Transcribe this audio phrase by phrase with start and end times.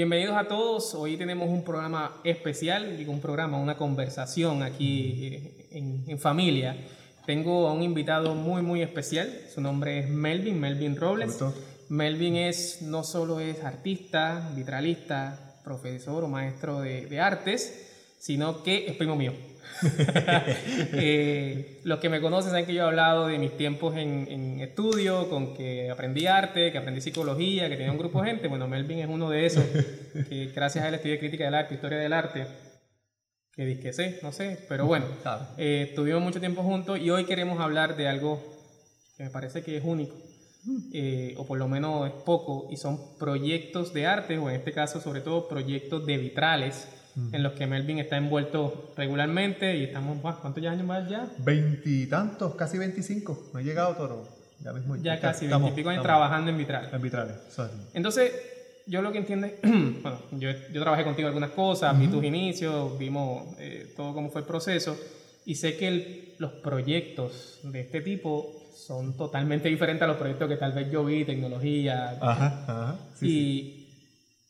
[0.00, 0.94] Bienvenidos a todos.
[0.94, 6.74] Hoy tenemos un programa especial, digo un programa, una conversación aquí eh, en, en familia.
[7.26, 9.30] Tengo a un invitado muy, muy especial.
[9.54, 11.38] Su nombre es Melvin, Melvin Robles.
[11.90, 18.86] Melvin es, no solo es artista, vitralista, profesor o maestro de, de artes, sino que
[18.86, 19.34] es primo mío.
[20.92, 24.60] eh, los que me conocen saben que yo he hablado de mis tiempos en, en,
[24.60, 28.48] estudio, con que aprendí arte, que aprendí psicología, que tenía un grupo de gente.
[28.48, 29.64] Bueno, Melvin es uno de esos,
[30.28, 32.46] que gracias a él estudié crítica del arte, historia del arte,
[33.52, 35.06] que disque sé, no sé, pero bueno,
[35.56, 38.42] eh, estuvimos mucho tiempo juntos y hoy queremos hablar de algo
[39.16, 40.16] que me parece que es único.
[40.92, 44.72] Eh, o por lo menos es poco, y son proyectos de arte, o en este
[44.72, 46.86] caso sobre todo proyectos de vitrales,
[47.32, 51.28] en los que Melvin está envuelto regularmente y estamos, ¿cuántos años más ya?
[51.38, 54.28] Veintitantos, casi veinticinco, no he llegado todo,
[54.60, 54.96] ya mismo.
[54.96, 56.92] Ya casi, veintipico años trabajando en vitrales.
[56.92, 57.36] En vitrales,
[57.94, 58.32] Entonces,
[58.86, 62.98] yo lo que entiendo es, bueno, yo, yo, trabajé contigo algunas cosas, vi tus inicios,
[62.98, 64.96] vimos eh, todo cómo fue el proceso,
[65.44, 70.48] y sé que el, los proyectos de este tipo son totalmente diferentes a los proyectos
[70.48, 72.18] que tal vez yo vi, tecnología.
[72.20, 72.96] Ajá, ajá.
[73.14, 73.79] Sí, y, sí.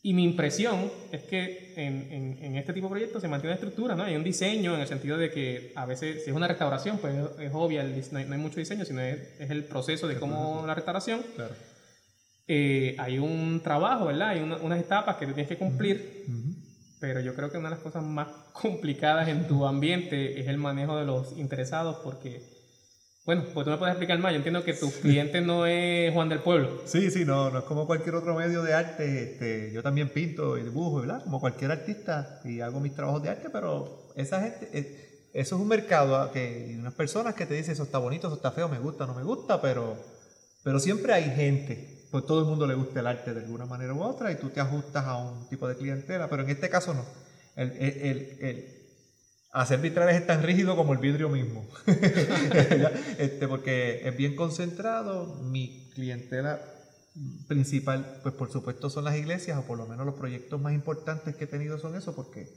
[0.02, 3.56] Y mi impresión es que en, en, en, este tipo de proyectos se mantiene una
[3.56, 4.04] estructura, ¿no?
[4.04, 7.14] Hay un diseño en el sentido de que a veces, si es una restauración, pues
[7.38, 10.18] es, obvia, el, no, hay, no, hay, mucho diseño, sino es, es el proceso de
[10.18, 11.22] cómo la restauración.
[11.36, 11.54] Claro.
[12.48, 14.30] Eh, hay un trabajo, ¿verdad?
[14.30, 16.54] Hay una, unas etapas que tú tienes que cumplir, Uh -huh.
[16.98, 20.56] pero yo creo que una de las cosas más complicadas en tu ambiente es el
[20.56, 22.42] manejo de los interesados, porque
[23.30, 24.32] bueno, pues tú me puedes explicar más.
[24.32, 26.82] Yo entiendo que tu cliente no es Juan del Pueblo.
[26.84, 29.22] Sí, sí, no, no es como cualquier otro medio de arte.
[29.22, 31.22] Este, yo también pinto y dibujo, ¿verdad?
[31.22, 35.68] Como cualquier artista y hago mis trabajos de arte, pero esa gente, eso es un
[35.68, 39.06] mercado que unas personas que te dicen eso está bonito, eso está feo, me gusta,
[39.06, 39.96] no me gusta, pero,
[40.64, 42.08] pero siempre hay gente.
[42.10, 44.48] Pues todo el mundo le gusta el arte de alguna manera u otra y tú
[44.48, 47.04] te ajustas a un tipo de clientela, pero en este caso no.
[47.54, 48.79] El, el, el, el
[49.52, 51.66] hacer vitrales es tan rígido como el vidrio mismo.
[53.18, 55.26] este, porque es bien concentrado.
[55.42, 56.60] Mi clientela
[57.48, 61.34] principal, pues por supuesto son las iglesias, o por lo menos los proyectos más importantes
[61.36, 62.48] que he tenido son eso, porque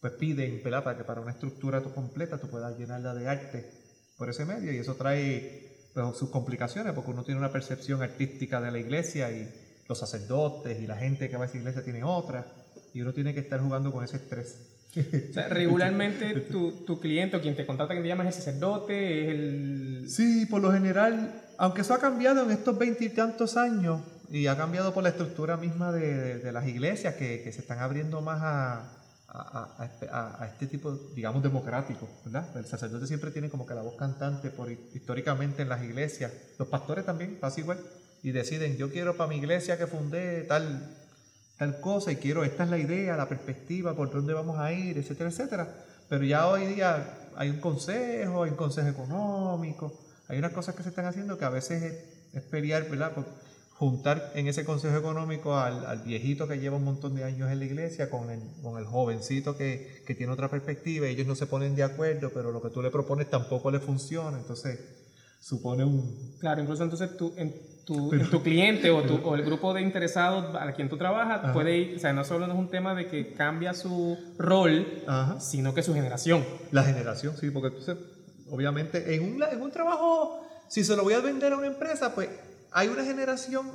[0.00, 0.84] pues piden ¿verdad?
[0.84, 3.70] para que para una estructura completa tú puedas llenarla de arte
[4.16, 8.60] por ese medio, y eso trae pues, sus complicaciones, porque uno tiene una percepción artística
[8.60, 9.48] de la iglesia y
[9.88, 12.46] los sacerdotes y la gente que va a esa iglesia tiene otra,
[12.94, 14.77] y uno tiene que estar jugando con ese estrés.
[14.96, 18.42] O sea, regularmente tu, tu, cliente o quien te contrata, que te llama es el
[18.42, 20.04] sacerdote, es el...
[20.08, 24.00] Sí, por lo general, aunque eso ha cambiado en estos veintitantos años
[24.30, 27.78] y ha cambiado por la estructura misma de, de, las iglesias que, que, se están
[27.80, 32.56] abriendo más a, a, a, a, este tipo, digamos, democrático, ¿verdad?
[32.56, 36.32] El sacerdote siempre tiene como que la voz cantante por, históricamente en las iglesias.
[36.58, 37.78] Los pastores también pasa igual
[38.22, 40.94] y deciden, yo quiero para mi iglesia que fundé tal
[41.58, 44.96] tal cosa y quiero, esta es la idea, la perspectiva, por dónde vamos a ir,
[44.96, 45.74] etcétera, etcétera.
[46.08, 49.92] Pero ya hoy día hay un consejo, hay un consejo económico,
[50.28, 51.94] hay unas cosas que se están haciendo que a veces es,
[52.32, 53.12] es pelear, ¿verdad?
[53.74, 57.64] Juntar en ese consejo económico al, viejito que lleva un montón de años en la
[57.64, 61.74] iglesia con el, con el jovencito que, que tiene otra perspectiva, ellos no se ponen
[61.74, 64.78] de acuerdo, pero lo que tú le propones tampoco le funciona, entonces
[65.40, 66.36] supone un...
[66.38, 67.34] Claro, incluso entonces tú,
[67.88, 71.40] tu, en tu cliente o, tu, o, el grupo de interesados a quien tú trabajas
[71.42, 71.52] Ajá.
[71.54, 75.02] puede ir, o sea, no solo no es un tema de que cambia su rol,
[75.06, 75.40] Ajá.
[75.40, 76.44] sino que su generación.
[76.70, 77.96] La generación, sí, porque entonces,
[78.50, 82.14] obviamente, en un, en un trabajo, si se lo voy a vender a una empresa,
[82.14, 82.28] pues
[82.72, 83.70] hay una generación,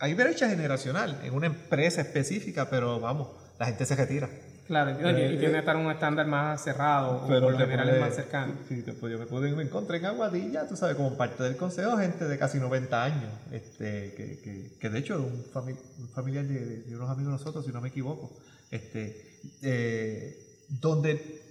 [0.00, 3.28] hay brecha generacional en una empresa específica, pero vamos,
[3.60, 4.28] la gente se retira.
[4.70, 7.58] Claro, y, eh, y tiene que estar un estándar más cerrado, pero o por lo
[7.58, 8.52] general es más cercano.
[8.68, 11.96] Sí, pues yo me, pude, me encontré en Aguadilla, tú sabes, como parte del consejo,
[11.96, 16.08] gente de casi 90 años, este, que, que, que de hecho es un, fami un
[16.10, 18.30] familiar de, de, unos amigos de nosotros, si no me equivoco,
[18.70, 21.42] este, eh, donde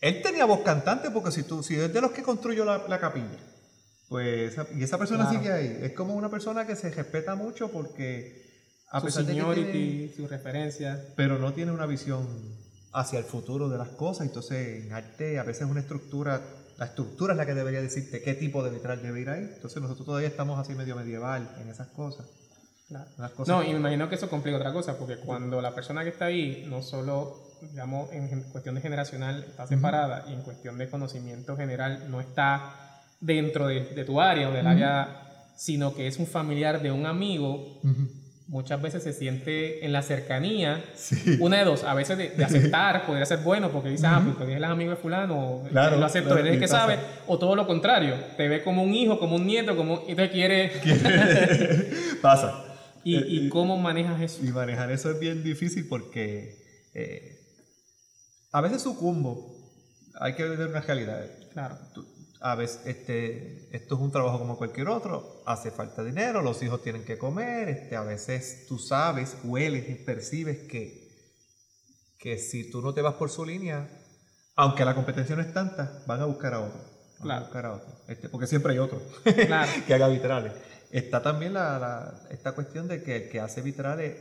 [0.00, 3.00] él tenía voz cantante, porque si tú, si es de los que construyó la, la
[3.00, 3.40] capilla,
[4.08, 5.36] pues, y esa persona claro.
[5.36, 8.40] sigue ahí, es como una persona que se respeta mucho porque
[8.92, 11.04] a su pesar seniority, de que tiene, su referencia.
[11.16, 12.26] Pero no tiene una visión
[12.92, 14.26] hacia el futuro de las cosas.
[14.26, 16.40] Entonces, en arte a veces una estructura,
[16.78, 19.50] la estructura es la que debería decirte qué tipo de vitral debe ir ahí.
[19.54, 22.26] Entonces, nosotros todavía estamos así medio medieval en esas cosas.
[22.88, 23.06] Claro.
[23.34, 26.10] Cosas no, y me imagino que eso complica otra cosa, porque cuando la persona que
[26.10, 30.30] está ahí, no solo, digamos, en cuestión de generacional está separada, uh -huh.
[30.30, 34.66] y en cuestión de conocimiento general no está dentro de, de tu área o del
[34.66, 34.72] uh -huh.
[34.72, 37.80] área, sino que es un familiar de un amigo.
[37.82, 41.38] Uh -huh muchas veces se siente en la cercanía, sí.
[41.40, 44.14] una de dos, a veces de, de aceptar, podría ser bueno, porque dice, uh -huh.
[44.16, 46.68] ah, porque él es amigo de fulano, claro, lo acepto, claro, él es el que
[46.68, 50.14] sabe, o todo lo contrario, te ve como un hijo, como un nieto, como, y
[50.14, 50.72] te quiere...
[52.22, 52.64] pasa,
[53.04, 54.44] ¿Y, cómo manejas eso?
[54.44, 56.62] Y manejar eso es bien difícil porque
[58.52, 59.50] a veces sucumbo.
[60.20, 61.24] Hay que ver una realidad.
[61.52, 61.78] Claro.
[62.42, 66.82] A veces este, esto es un trabajo como cualquier otro, hace falta dinero, los hijos
[66.82, 71.08] tienen que comer, este, a veces tú sabes, hueles y percibes que,
[72.18, 73.88] que si tú no te vas por su línea,
[74.56, 76.80] aunque la competencia no es tanta, van a buscar a otro.
[77.20, 77.94] Van a buscar a otro.
[78.08, 79.00] Este, porque siempre hay otro
[79.86, 80.52] que haga vitrales.
[80.90, 84.16] Está también la, esta cuestión de que el que hace vitrales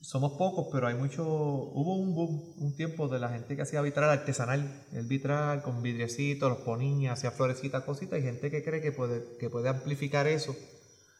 [0.00, 1.24] somos pocos, pero hay mucho.
[1.24, 5.82] Hubo un boom, un tiempo de la gente que hacía vitral artesanal, el vitral con
[5.82, 8.14] vidriecitos, los ponía, hacía florecitas, cositas.
[8.14, 10.56] Hay gente que cree que puede, que puede amplificar eso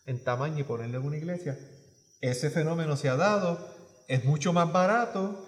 [0.06, 1.58] en tamaño y ponerlo en una iglesia.
[2.20, 3.58] Ese fenómeno se ha dado,
[4.08, 5.46] es mucho más barato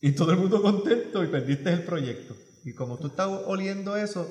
[0.00, 2.36] y todo el mundo contento y perdiste el proyecto.
[2.64, 4.28] Y como tú estás oliendo eso,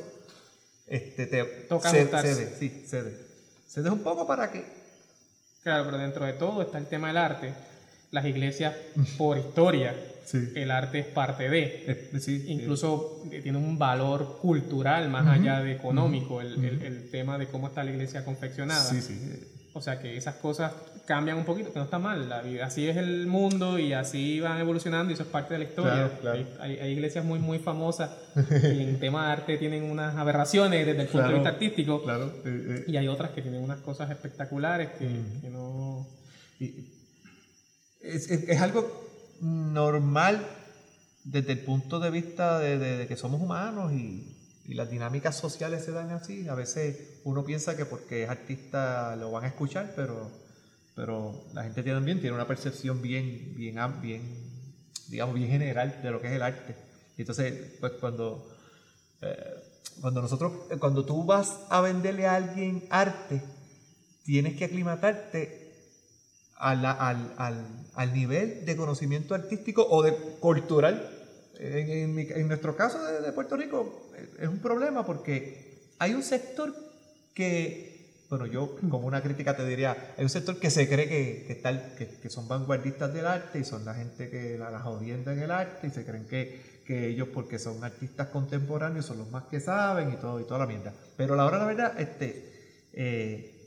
[0.86, 3.28] este, te toca cede, sí, cede.
[3.68, 4.66] Cede un poco para que.
[5.64, 7.54] Claro, pero dentro de todo está el tema del arte
[8.12, 8.76] las iglesias
[9.18, 9.96] por historia.
[10.56, 12.10] El arte es parte de.
[12.48, 17.84] Incluso tiene un valor cultural más allá de económico, el, el, tema de cómo está
[17.84, 18.92] la iglesia confeccionada.
[19.74, 20.74] O sea que esas cosas
[21.06, 22.30] cambian un poquito, que no está mal.
[22.30, 25.60] La vida, así es el mundo y así van evolucionando y eso es parte de
[25.60, 26.12] la historia.
[26.60, 28.12] Hay, hay, iglesias muy, muy famosas
[28.48, 32.04] que en tema de arte tienen unas aberraciones desde el punto de vista artístico.
[32.04, 32.32] Claro.
[32.46, 32.86] Eh, eh.
[32.88, 35.08] Y hay otras que tienen unas cosas espectaculares que,
[35.42, 36.08] que no
[38.02, 39.10] es, algo
[39.42, 40.46] normal
[41.24, 44.36] desde el punto de vista de, que somos humanos y,
[44.70, 46.48] las dinámicas sociales se dan así.
[46.48, 50.30] A veces uno piensa que porque es artista lo van a escuchar, pero,
[50.96, 54.22] pero la gente también tiene una percepción bien, bien, bien,
[55.08, 56.76] digamos, bien general de lo que es el arte.
[57.18, 58.48] Y entonces, pues cuando,
[59.24, 59.56] eh,
[60.02, 63.42] cuando nosotros, cuando tú vas a venderle a alguien arte,
[64.24, 65.59] tienes que aclimatarte
[66.60, 71.10] al, al, al, nivel de conocimiento artístico o de cultural.
[71.58, 74.10] En, en, nuestro caso de, Puerto Rico
[74.40, 76.74] es un problema porque hay un sector
[77.34, 81.46] que, bueno, yo como una crítica te diría, hay un sector que se cree que,
[81.48, 84.84] que, tal, que, que son vanguardistas del arte y son la gente que la, las
[85.02, 89.30] en el arte y se creen que, que ellos porque son artistas contemporáneos son los
[89.32, 90.94] más que saben y todo y toda la mierda.
[91.18, 93.59] Pero la hora la verdad, este, eh,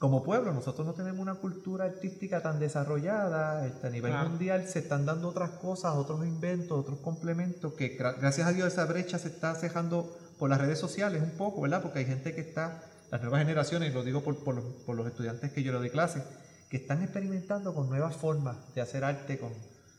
[0.00, 4.78] como pueblo, nosotros no tenemos una cultura artística tan desarrollada, este, a nivel mundial se
[4.78, 9.28] están dando otras cosas, otros inventos, otros complementos, que gracias a Dios esa brecha se
[9.28, 11.82] está cejando por las redes sociales un poco, ¿verdad?
[11.82, 15.62] Porque hay gente que está, las nuevas generaciones, lo digo por, por, los estudiantes que
[15.62, 16.24] yo le doy clase,
[16.70, 19.52] que están experimentando con nuevas formas de hacer arte, con,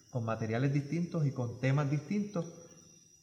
[0.10, 2.48] con materiales distintos y con temas distintos,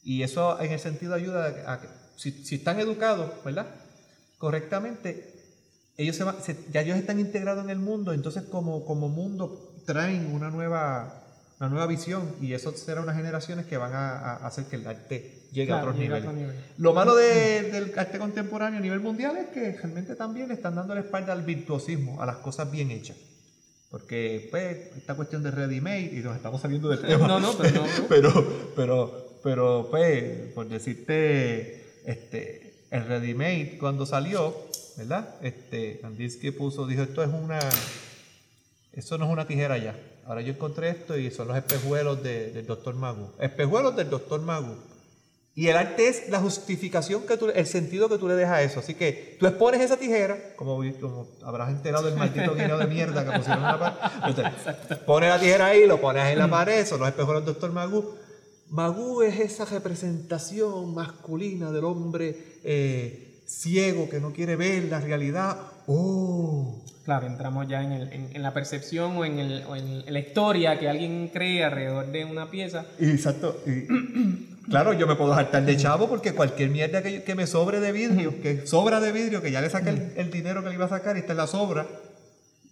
[0.01, 3.67] y eso en el sentido ayuda a que, si, si están educados, ¿verdad?
[4.37, 5.38] Correctamente,
[5.99, 10.49] ellos se, ya ellos están integrados en el mundo, entonces como, como mundo traen una
[10.49, 11.25] nueva,
[11.59, 15.43] una nueva visión y eso será unas generaciones que van a, hacer que el arte
[15.51, 16.29] llegue a otros niveles.
[16.77, 21.01] Lo malo del arte contemporáneo a nivel mundial es que realmente también están dando la
[21.01, 23.17] espalda al virtuosismo, a las cosas bien hechas.
[23.91, 27.27] Porque, pues, esta cuestión de ready-made, y nos estamos saliendo del tema.
[27.27, 27.87] No, no, pero no.
[28.07, 35.35] pero, pero, pero, pues, por decirte, este, el ready-made cuando salió, ¿verdad?
[35.41, 37.59] Este, Kandinsky puso, dijo, esto es una,
[38.91, 39.95] eso no es una tijera ya.
[40.25, 43.31] Ahora yo encontré esto y son los espejuelos del doctor Magu.
[43.39, 44.75] Espejuelos del doctor Magu.
[45.55, 48.61] Y el arte es la justificación, que tú, el sentido que tú le dejas a
[48.61, 48.79] eso.
[48.79, 50.81] Así que tú expones esa tijera, como,
[51.43, 54.97] habrás enterado del maldito guineo de mierda que pusieron en la pared.
[55.05, 58.15] Pones la tijera ahí, lo pones en la pared, son los espejuelos del doctor Magu.
[58.69, 65.57] Magu es esa representación masculina del hombre eh, ciego que no quiere ver la realidad.
[65.87, 66.83] ¡Oh!
[67.03, 70.77] Claro, entramos ya en, el, en, la percepción o en, el, o en, la historia
[70.77, 72.85] que alguien cree alrededor de una pieza.
[72.99, 73.63] Exacto.
[74.69, 77.91] claro, yo me puedo saltar de chavo porque cualquier mierda que, que, me sobre de
[77.91, 80.89] vidrio, que sobra de vidrio, que ya le saqué el, dinero que le iba a
[80.89, 81.87] sacar y está en la sobra.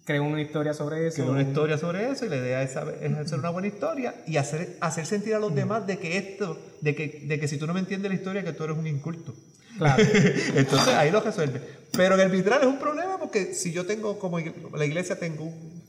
[0.04, 1.16] Creo una historia sobre eso.
[1.16, 4.76] Creo una historia sobre eso y la idea es, hacer una buena historia y hacer,
[4.80, 7.74] hacer sentir a los demás de que esto, de que, de que si tú no
[7.74, 9.34] me entiendes la historia, que tú eres un inculto.
[9.78, 10.02] Claro.
[10.54, 11.62] Entonces ahí lo resuelve.
[11.92, 15.44] Pero en el vitral es un problema porque si yo tengo, como la iglesia tengo
[15.44, 15.82] un,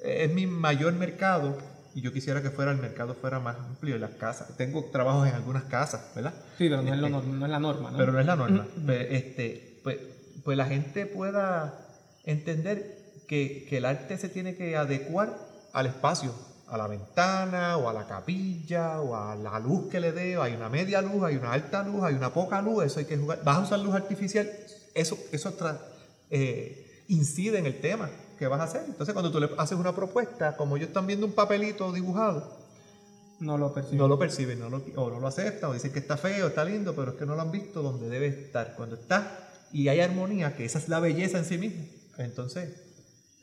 [0.00, 1.58] es mi mayor mercado
[1.94, 4.56] y yo quisiera que fuera el mercado fuera más amplio en las casas.
[4.56, 6.32] Tengo trabajos en algunas casas, ¿verdad?
[6.58, 7.98] Sí, pero no, es, no es, la norma, ¿no?
[7.98, 8.66] Pero no es la norma.
[8.84, 9.98] Pues, este, pues,
[10.44, 11.86] pues, la gente pueda
[12.24, 15.36] entender que, que el arte se tiene que adecuar
[15.72, 16.34] al espacio
[16.72, 20.54] a la ventana o a la capilla o a la luz que le dé, hay
[20.54, 23.44] una media luz, hay una alta luz, hay una poca luz, eso hay que jugar.
[23.44, 24.50] ¿Vas a usar luz artificial?
[24.94, 25.54] Eso, eso
[26.30, 28.84] eh, incide en el tema, ¿qué vas a hacer?
[28.86, 32.56] Entonces cuando tú le haces una propuesta, como ellos están viendo un papelito dibujado,
[33.38, 33.98] No lo percibo.
[33.98, 36.64] no lo perciben, no lo, o no lo aceptan, o dicen que está feo, está
[36.64, 38.76] lindo, pero es que no lo han visto donde debe estar.
[38.76, 41.84] Cuando está y hay armonía, que esa es la belleza en sí mismo,
[42.16, 42.91] entonces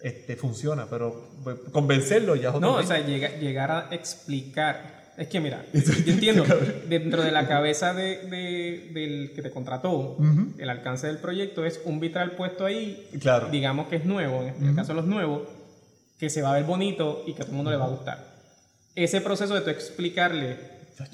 [0.01, 2.87] este, funciona, pero pues, convencerlo ya es otro No, o tema.
[2.95, 4.99] sea, llega- llegar a explicar.
[5.17, 6.45] Es que mira, yo entiendo,
[6.87, 10.53] dentro de la cabeza de- de- del que te contrató, Ujú.
[10.57, 13.49] el alcance del proyecto es un vitral puesto ahí, Claro.
[13.49, 15.41] digamos que es nuevo, en el caso de los nuevos,
[16.17, 17.89] que se va a ver bonito y que a todo el mundo le va a
[17.89, 18.29] gustar.
[18.95, 20.57] Ese proceso de tú explicarle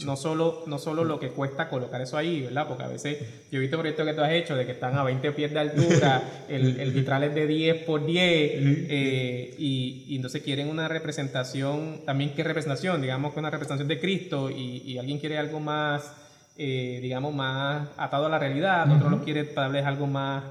[0.04, 2.68] no solo, no solo lo que cuesta colocar eso ahí, ¿verdad?
[2.68, 3.20] Porque a veces
[3.51, 5.60] yo he visto proyectos que tú has hecho de que están a 20 pies de
[5.60, 10.88] altura, el, el vitral es de 10 por 10, eh, y, y entonces quieren una
[10.88, 15.60] representación, también qué representación, digamos que una representación de Cristo, y, y alguien quiere algo
[15.60, 16.12] más,
[16.58, 20.44] eh, digamos, más atado a la realidad, otro lo quiere tal vez algo más,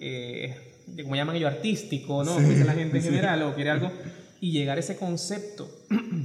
[0.00, 0.54] eh,
[1.02, 2.34] como llaman ellos, artístico, ¿no?
[2.34, 3.90] Como dice la gente en general, o quiere algo,
[4.40, 5.70] y llegar a ese concepto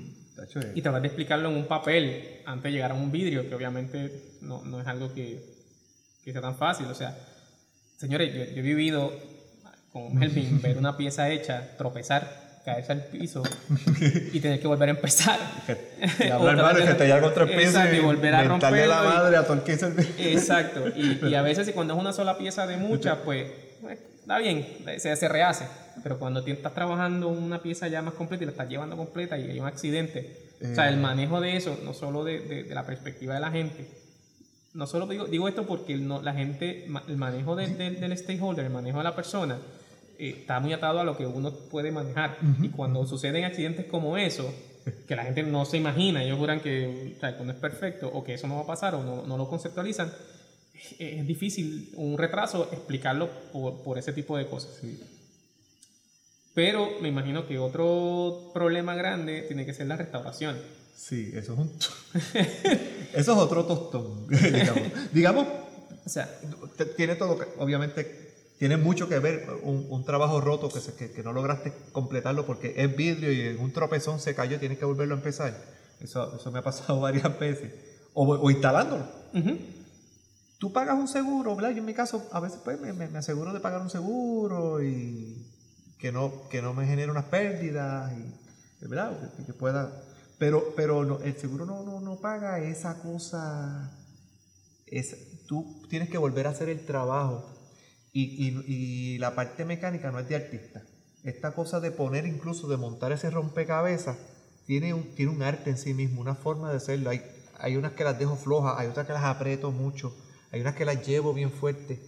[0.55, 3.55] Eh, y tratar de explicarlo en un papel antes de llegar a un vidrio, que
[3.55, 4.11] obviamente
[4.41, 5.43] no, no es algo que,
[6.23, 6.85] que sea tan fácil.
[6.87, 7.17] O sea,
[7.97, 9.11] señores, yo, yo he vivido
[9.91, 13.43] con Melvin ver una pieza hecha, tropezar, caerse al piso
[14.33, 15.39] y tener que volver a empezar.
[16.19, 19.53] Y hablar mal, que te y volver a a la romperlo y- madre a todo
[19.53, 19.73] el que
[20.33, 20.87] Exacto.
[20.95, 23.47] Y, y a veces cuando es una sola pieza de muchas, pues
[23.89, 23.97] eh,
[24.27, 24.67] está bien,
[24.99, 25.65] se, se rehace.
[26.03, 29.37] Pero cuando ti- estás trabajando una pieza ya más completa y la estás llevando completa
[29.37, 32.75] y hay un accidente, o sea, el manejo de eso, no solo de, de- de
[32.75, 33.87] la perspectiva de la gente,
[34.73, 38.15] no solo digo, digo esto porque el no, la gente, el manejo de- de- del
[38.17, 39.57] stakeholder, el manejo de la persona,
[40.19, 42.37] eh, está muy atado a lo que uno puede manejar.
[42.61, 44.53] Y cuando suceden accidentes como eso,
[45.07, 48.23] que la gente no se imagina, ellos juran que, o sea, no es perfecto o
[48.23, 50.11] que eso no va a pasar o no, no lo conceptualizan,
[50.99, 54.71] es, difícil un retraso explicarlo por, por ese tipo de cosas.
[56.53, 60.57] Pero me imagino que otro problema grande tiene que ser la restauración.
[60.95, 61.71] Sí, eso es un...
[63.13, 64.81] eso es otro tostón, digamos.
[65.13, 65.47] digamos,
[66.05, 66.27] O sea,
[66.95, 71.21] tiene todo, obviamente, tiene mucho que ver un, un trabajo roto que, se- que, que
[71.21, 75.13] no lograste completarlo porque es vidrio y en un tropezón se cayó, tienes que volverlo
[75.13, 75.55] a empezar.
[76.01, 77.71] Eso, eso me ha pasado varias veces.
[78.15, 79.07] O, o instalándolo.
[79.35, 79.57] ujú,
[80.59, 81.71] Tú pagas un seguro, ¿verdad?
[81.71, 85.45] Yo en mi caso a veces pues, me, aseguro de pagar un seguro y
[85.99, 89.11] que no, que no me genere unas pérdidas, y, ¿verdad?
[89.45, 90.01] Que, pueda...
[90.39, 93.91] Pero, pero no, el seguro no, no, no paga esa cosa...
[94.87, 97.45] Es, tú tienes que volver a hacer el trabajo
[98.13, 98.63] y, y-
[99.15, 100.81] y la parte mecánica no es de artista.
[101.23, 104.17] Esta cosa de poner incluso, de montar ese rompecabezas,
[104.65, 107.09] tiene un, tiene un arte en sí mismo, una forma de hacerlo.
[107.09, 107.21] Hay,
[107.59, 110.15] hay unas que las dejo flojas, hay otras que las aprieto mucho,
[110.51, 111.99] hay unas que las llevo bien fuerte.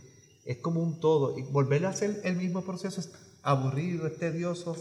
[0.46, 1.38] Es como un todo.
[1.38, 3.12] Y volver a hacer el mismo proceso es
[3.44, 4.76] aburrido, es tedioso.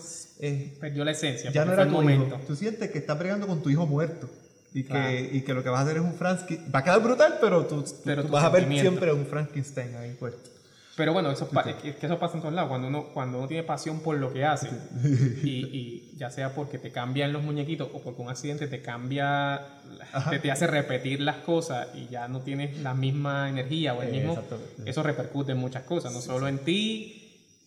[0.80, 1.50] perdió la esencia.
[1.50, 2.00] ya no era tu hijo.
[2.02, 2.40] momento.
[2.46, 4.28] Tú sientes que estás bregando con tu hijo muerto.
[4.74, 5.10] Y que, Claro.
[5.32, 6.70] y que lo que vas a hacer es un Frankenstein.
[6.74, 10.50] Va a quedar brutal, pero tú, Pero vas a ver siempre un Frankenstein ahí puesto.
[10.98, 12.68] Pero bueno, eso, pa- es que es que eso pasa en todos lados.
[12.68, 14.68] Cuando uno, cuando uno tiene pasión por lo que hace,
[15.42, 19.62] y, y ya sea porque te cambian los muñequitos o porque un accidente te cambia,
[20.28, 24.08] te, te hace repetir las cosas y ya no tienes la misma energía o el
[24.08, 24.90] Eh, mismo, exactamente.
[24.90, 27.17] eso repercute en muchas cosas, no solo en ti,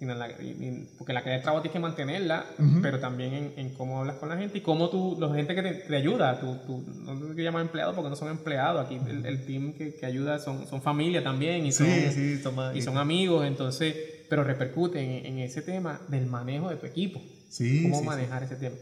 [0.02, 2.44] sino en la, y- y- porque la calidad de trabajo tienes que mantenerla,
[2.82, 5.62] pero también en, en cómo hablas con la gente y cómo tú, la gente que
[5.62, 9.00] te, te ayuda, tú, tú, no te que llamar empleados porque no son empleados, aquí
[9.08, 12.72] el, el team que, que ayuda son, son familia también y son, Sí, sí, toma.
[12.76, 13.96] y son amigos, entonces,
[14.28, 17.22] pero repercuten en, en ese tema del manejo de tu equipo.
[17.50, 18.76] Sí, cómo manejar ese tema.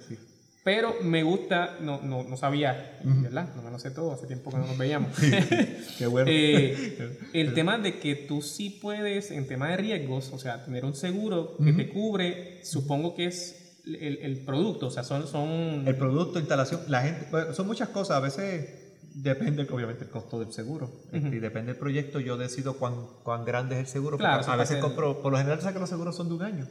[0.70, 3.56] Pero me gusta, no, no, no sabía, ¿verdad?
[3.56, 5.10] No me lo sé todo, hace tiempo que no nos veíamos.
[5.98, 6.30] Qué bueno.
[6.32, 10.86] Eh, el tema de que tú sí puedes, en tema de riesgos, o sea, tener
[10.86, 15.28] un seguro que te cubre, supongo que es el, el producto, o sea, son...
[15.28, 18.18] son El producto, instalación, la gente, bueno, son muchas cosas.
[18.18, 20.92] A veces depende, obviamente, el costo del seguro.
[21.12, 24.18] Este, Y depende del proyecto, yo decido cuán, cuán grande es el seguro.
[24.18, 26.68] Claro, a veces compro, por lo general, sabes que los seguros son de un año.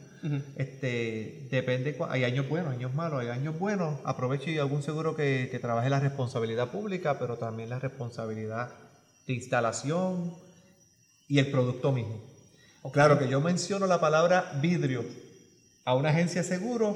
[0.55, 3.99] Este, depende, hay años buenos, años malos, hay años buenos.
[4.03, 8.71] Aprovecho y algún seguro que, que trabaje la responsabilidad pública, pero también la responsabilidad
[9.27, 10.33] de instalación
[11.27, 12.19] y el producto mismo.
[12.91, 15.03] Claro que yo menciono la palabra vidrio
[15.85, 16.93] a una agencia de seguro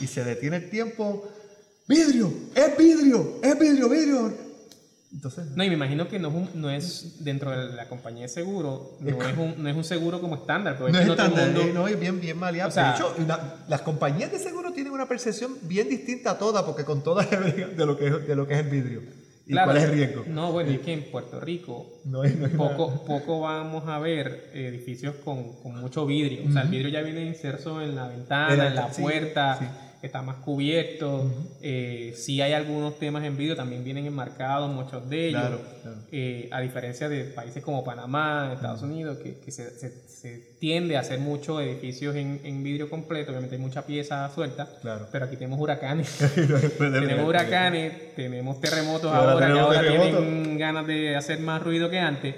[0.00, 1.28] y se detiene el tiempo.
[1.88, 4.45] Vidrio, es vidrio, es vidrio, vidrio.
[5.12, 8.22] Entonces, No, y me imagino que no es, un- no es dentro de la compañía
[8.22, 11.12] de seguro, no es un, no es un seguro como estándar, porque no es no
[11.12, 12.70] estándar, mundo- eh, no, es bien, bien maleable.
[12.70, 16.38] O sea- de hecho, la- las compañías de seguro tienen una percepción bien distinta a
[16.38, 19.02] todas, porque con todas de lo que es, de lo que es el vidrio.
[19.48, 20.24] ¿Y cuál es el riesgo?
[20.26, 23.04] No, bueno, es que en Puerto Rico No no poco, nada.
[23.04, 26.48] poco vamos a ver edificios con, con mucho vidrio.
[26.48, 29.64] O sea, el vidrio ya viene inserso en la ventana, en la Sí, puerta, sí.
[30.02, 31.30] Está más cubierto.
[31.62, 35.40] Eh, sí hay algunos temas en vidrio, también vienen enmarcados, muchos de ellos.
[35.40, 35.96] Claro, claro.
[36.12, 40.96] Eh, a diferencia de países como Panamá, Estados Unidos, que, que se, se- se tiende
[40.96, 45.06] a hacer muchos edificios en, en vidrio completo, obviamente hay mucha pieza suelta, Claro.
[45.12, 46.08] pero aquí tenemos huracanes.
[46.78, 50.20] Tenemos huracanes, tenemos terremotos ahora ahora, que ahora terremotos.
[50.20, 52.34] tienen ganas de hacer más ruido que antes.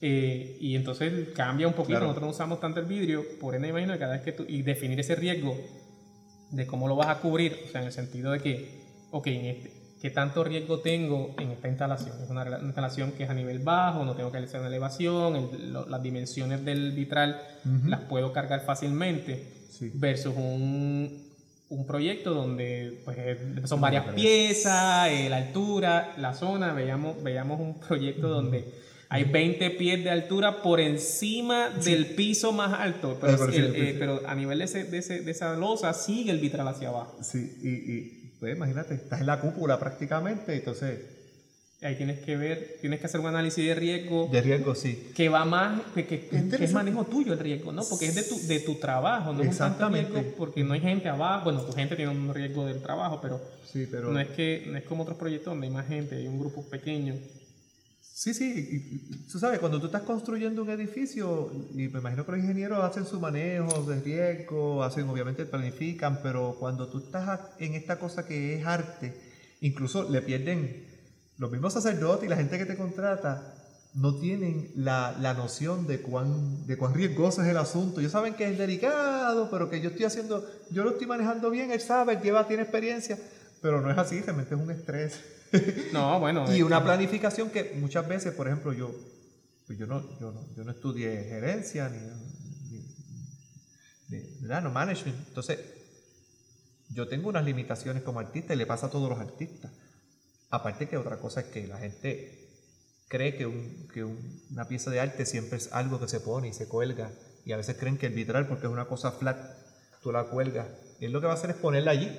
[0.00, 2.06] Eh, y entonces cambia un poquito, Claro.
[2.08, 4.60] nosotros no usamos tanto el vidrio, por ende imagino que cada vez que tú, y
[4.62, 5.56] definir ese riesgo
[6.50, 9.44] de cómo lo vas a cubrir, o sea, en el sentido de que, ok, en
[9.46, 12.16] este, ¿qué tanto riesgo tengo en esta instalación?
[12.22, 15.72] Es una instalación que es a nivel bajo, no tengo que hacer una elevación, el-
[15.72, 17.40] lo- las dimensiones del vitral
[17.86, 19.90] las puedo cargar fácilmente, Sí.
[19.94, 21.22] versus un,
[21.68, 23.18] un proyecto donde pues,
[23.68, 28.64] son varias piezas, eh, la altura, la zona, veíamos, veíamos un proyecto donde
[29.08, 33.82] hay 20 pies de altura por encima del piso más alto, pero, por el- del
[33.88, 36.88] eh, pero a nivel de, ese- de, ese- de esa losa sigue el vitral hacia
[36.88, 37.16] abajo.
[37.22, 40.98] Sí, y, y pues imagínate, estás en la cúpula prácticamente, entonces,
[41.82, 45.08] Ahí tienes que ver, tienes que hacer un análisis de riesgo de riesgo sí.
[45.14, 47.82] que va más, que, que- que- es manejo tuyo el riesgo, ¿no?
[47.84, 50.10] Porque es de tu, de tu trabajo, no es un tanto Exactamente.
[50.10, 53.38] riesgo porque no hay gente abajo, bueno, tu gente tiene un riesgo del trabajo, pero
[53.70, 54.10] Sí, pero...
[54.10, 56.62] no es que no es como otros proyectos donde hay más gente, hay un grupo
[56.62, 57.14] pequeño.
[58.18, 62.40] Sí, sí, tú sabes, cuando tú estás construyendo un edificio, y me imagino que los
[62.40, 67.98] ingenieros hacen su manejo de riesgo, hacen, obviamente planifican, pero cuando tú estás en esta
[67.98, 69.14] cosa que es arte,
[69.60, 70.86] incluso le pierden,
[71.36, 73.54] los mismos sacerdotes y la gente que te contrata,
[73.92, 78.00] no tienen la, la noción de cuán, de cuán riesgoso es el asunto.
[78.00, 81.70] Ellos saben que es delicado, pero que yo estoy haciendo, yo lo estoy manejando bien,
[81.70, 83.18] él sabe, él lleva, tiene experiencia,
[83.60, 85.20] pero no es así, realmente es un estrés.
[85.92, 88.94] No, bueno, Y una que- planificación que muchas veces, por ejemplo, yo,
[89.66, 91.98] pues yo, no, yo, no, yo no estudié gerencia ni,
[92.70, 92.84] ni,
[94.08, 94.62] ni- ¿verdad?
[94.62, 95.28] no management.
[95.28, 95.58] Entonces,
[96.90, 99.72] yo tengo unas limitaciones como artista y le pasa a todos los artistas.
[100.50, 102.48] Aparte que otra cosa es que la gente
[103.08, 106.48] cree que, un- que un- una pieza de arte siempre es algo que se pone
[106.48, 107.10] y se cuelga.
[107.44, 109.38] Y a veces creen que el vitral, porque es una cosa flat,
[110.02, 110.66] tú la cuelgas.
[111.00, 112.10] Y él lo que va a hacer es ponerla allí.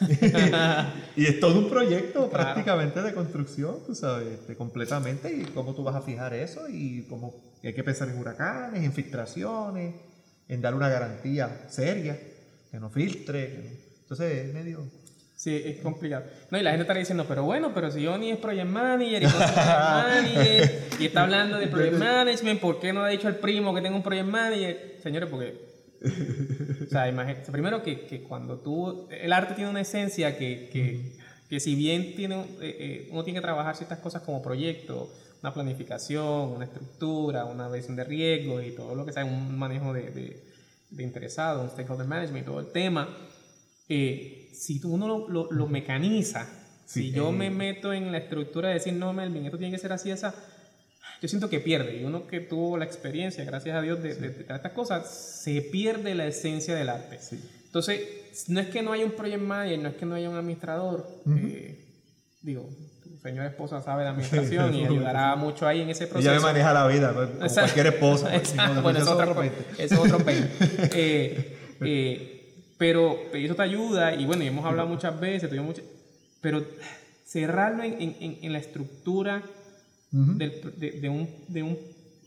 [1.16, 2.44] y es todo un proyecto Claro.
[2.44, 5.32] prácticamente de construcción, tú sabes, este, completamente.
[5.32, 8.82] Y cómo tú vas a fijar eso y cómo y hay que pensar en huracanes,
[8.84, 9.94] en filtraciones,
[10.48, 12.18] en dar una garantía seria,
[12.70, 13.48] que no filtre.
[13.50, 13.70] que no-
[14.02, 14.86] Entonces es medio...
[15.36, 16.24] Sí, es complicado.
[16.52, 19.24] No, y la gente está diciendo, pero bueno, pero si Johnny es project manager y
[19.26, 23.36] es project manager y está hablando de project management, ¿por qué no ha dicho al
[23.36, 24.96] primo que tengo un project manager?
[25.02, 25.71] Señores, porque.
[26.86, 27.50] O sea, imagínate.
[27.52, 29.06] Primero que, que cuando tú.
[29.10, 31.12] El arte tiene una esencia que, que,
[31.48, 35.10] que si bien tiene, eh, eh, uno tiene que trabajar ciertas cosas como proyecto,
[35.42, 39.92] una planificación, una estructura, una visión de riesgo y todo lo que sea, un manejo
[39.92, 40.42] de, de,
[40.90, 43.08] de interesado, un stakeholder management y todo el tema
[43.88, 46.46] eh, si tú uno lo, lo- lo mecaniza,
[46.86, 47.32] Sí, si yo eh.
[47.32, 50.34] me meto en la estructura de decir, no, Melvin, esto tiene que ser así, esa,
[51.22, 51.96] yo siento que pierde.
[51.96, 55.08] Y uno que tuvo la experiencia, gracias a Dios, de, de- de estas cosas,
[55.42, 57.18] se pierde la esencia del arte.
[57.64, 58.00] Entonces,
[58.48, 61.08] no es que no haya un project manager, no es que no haya un administrador.
[61.38, 61.78] eh,
[62.42, 62.68] digo,
[63.04, 66.28] tu señora esposa sabe de administración y ayudará mucho ahí en ese proceso.
[66.30, 68.30] Ella me maneja la vida, pues, como cualquier esposa.
[68.32, 69.64] pues, Bueno, eso es otro otro, 20.
[69.78, 70.48] eso es otro 20.
[70.94, 72.38] Eh, eh,
[72.76, 75.84] pero eso te ayuda y bueno, y hemos hablado muchas veces, muchas-
[76.40, 76.64] pero
[77.24, 79.42] cerrarlo en- en- en la estructura
[80.12, 81.78] Del- de, de un, de un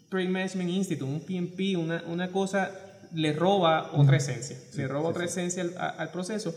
[0.10, 2.72] Project Management Institute, un PMP, una, una cosa,
[3.14, 6.54] le roba otra esencia, le roba otra esencia al, a- al proceso.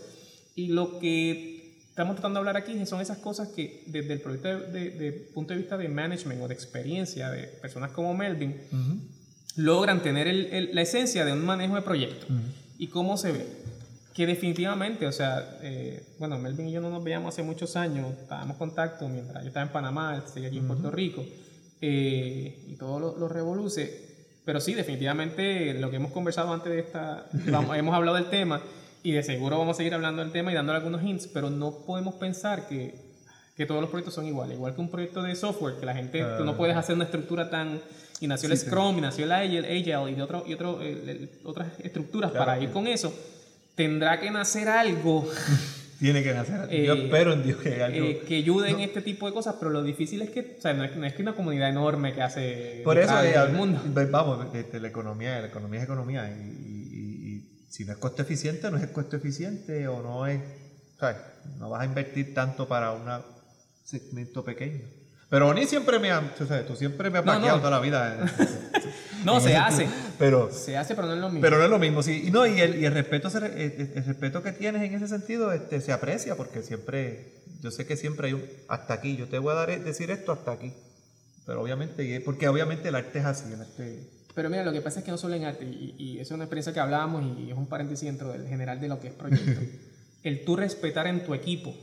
[0.55, 4.49] Y lo que estamos tratando de hablar aquí son esas cosas que desde el proyecto
[4.49, 8.57] de, de- de punto de vista de management o de experiencia de personas como Melvin,
[8.73, 8.99] Ujú.
[9.57, 12.27] logran tener el- el- la esencia de un manejo de proyecto.
[12.79, 13.47] ¿Y cómo se ve?
[14.19, 18.07] Que definitivamente, o sea, eh, bueno, Melvin y yo no nos veíamos hace muchos años,
[18.21, 21.25] estábamos en contacto mientras yo estaba en Panamá, él seguía aquí en Puerto Rico,
[21.81, 24.09] eh, y todos los lo revoluce.
[24.45, 28.61] Pero sí, definitivamente lo que hemos conversado antes de esta, vamos- hemos hablado del tema
[29.05, 31.71] y de seguro vamos a seguir hablando del tema y dándole algunos hints, pero no
[31.87, 32.95] podemos pensar que,
[33.57, 34.57] que todos los proyectos son iguales.
[34.57, 37.51] Igual que un proyecto de software, que la gente, tú no puedes hacer una estructura
[37.51, 37.81] tan...
[38.21, 41.09] Y nació el Scrum, y nació el Agile, Agile y de otro, y otro, el-
[41.09, 43.15] el- otras estructuras para ir con eso.
[43.79, 45.27] Tendrá que nacer algo
[45.99, 46.69] Tiene que nacer.
[46.71, 48.07] Eh, Yo espero en Dios que algo.
[48.07, 50.73] eh, que ayude en este tipo de cosas, pero lo difícil es que, o sea,
[50.75, 53.81] no es, no es que una comunidad enorme que hace Por eso, eh, el mundo.
[54.11, 56.29] vamos, este, la economía, la economía es economía.
[56.31, 60.27] Y, y- y- y si no es costo eficiente, no es costo eficiente o no
[60.27, 60.41] es.
[61.01, 61.17] ¿sabes?
[61.59, 63.23] No vas a invertir tanto para una
[63.85, 64.85] segmento pequeño.
[65.31, 68.25] Pero Oni siempre me ha, tú, sabes, tú siempre me has No, toda la vida.
[69.25, 69.89] No, se hace.
[70.19, 71.41] Pero, Se hace, pero no es lo mismo.
[71.43, 72.25] pero no es lo mismo, sí.
[72.27, 74.95] Y, no, y, el, y el, respeto, se re- el, el respeto que tienes en
[74.95, 79.17] ese sentido este, se aprecia porque siempre, yo sé que siempre hay un hasta aquí,
[79.17, 80.73] yo te voy a dar, e- decir esto hasta aquí.
[81.47, 84.11] Pero obviamente, porque obviamente el arte es así, el arte...
[84.35, 86.31] Pero mira, lo que pasa es que no solo en arte, y, y eso es
[86.33, 89.15] una experiencia que hablábamos y es un paréntesis dentro del general de lo que es
[89.15, 89.61] proyecto.
[90.23, 91.75] el tú respetar en tu equipo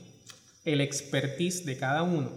[0.65, 2.32] el expertise de cada uno,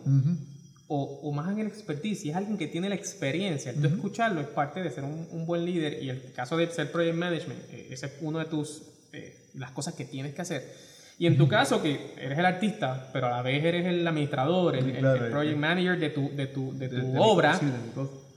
[0.89, 3.87] o, o más en el expertise, si es alguien que tiene la experiencia, el tú
[3.89, 7.15] escucharlo es parte de ser un, un buen líder y el caso de ser project
[7.17, 10.89] management, eh, ese es uno de tus, eh, las cosas que tienes que hacer.
[11.19, 14.77] Y en tu caso, que eres el artista, pero a la vez eres el administrador,
[14.77, 17.59] el, el- Claro, el project manager de tu, de tu, de tu de- obra, de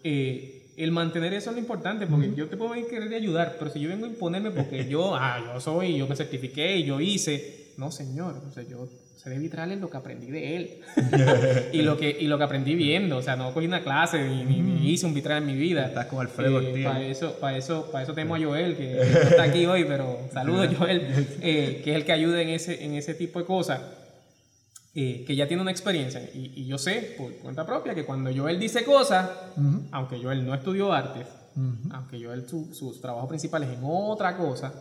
[0.03, 3.69] eh, el mantener eso es lo importante, porque yo te puedo venir querer ayudar, pero
[3.71, 7.73] si yo vengo a imponerme porque yo, ah, yo soy, yo me certifiqué yo hice,
[7.77, 8.89] no señor, o sea, yo
[9.21, 10.79] sé de vitrales lo que aprendí de él
[11.73, 14.43] y, lo que, y lo que aprendí viendo, o sea, no cogí una clase ni,
[14.43, 15.85] ni- ni hice un vitral en mi vida.
[15.85, 16.85] Estás con Alfredo Ortiz.
[16.85, 20.17] Para eso, para eso, para eso tenemos a Joel, que no está aquí hoy, pero
[20.33, 21.01] saludos Joel,
[21.41, 23.79] eh, que es el que ayuda en ese, en ese tipo de cosas
[24.95, 26.21] eh, que ya tiene una experiencia.
[26.33, 29.29] Y, y yo sé, por cuenta propia, que cuando Joel dice cosas,
[29.91, 31.27] aunque Joel no estudió artes,
[31.91, 34.73] aunque Joel su, su trabajo principal es en otra cosa,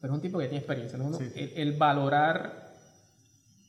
[0.00, 0.98] pero es un tipo que tiene experiencia.
[0.98, 1.12] ¿no?
[1.16, 1.24] Sí.
[1.36, 2.63] el, el valorar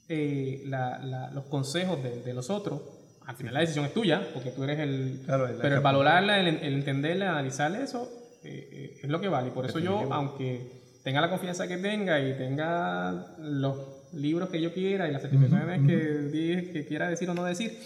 [0.09, 2.81] eh, la- la- los consejos de, de los otros,
[3.25, 5.21] al final la decisión es tuya, porque tú eres el...
[5.25, 8.07] Claro, pero el valorarla, el, el entenderla, analizarla, eso
[8.43, 9.47] eh, eh, es lo que vale.
[9.47, 13.77] Y por eso yo, aunque tenga la confianza que tenga y tenga los
[14.13, 17.79] libros que yo quiera y las certificaciones que, que quiera decir o no decir,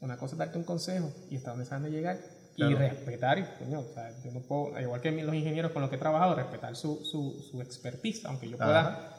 [0.00, 2.18] una cosa es darte un consejo y hasta dónde saben llegar
[2.56, 2.78] y Claro.
[2.78, 5.96] respetar, y, coño, o sea, yo no puedo, igual que los ingenieros con los que
[5.96, 9.15] he trabajado, respetar su, su, su expertise, aunque yo pueda, Ajá.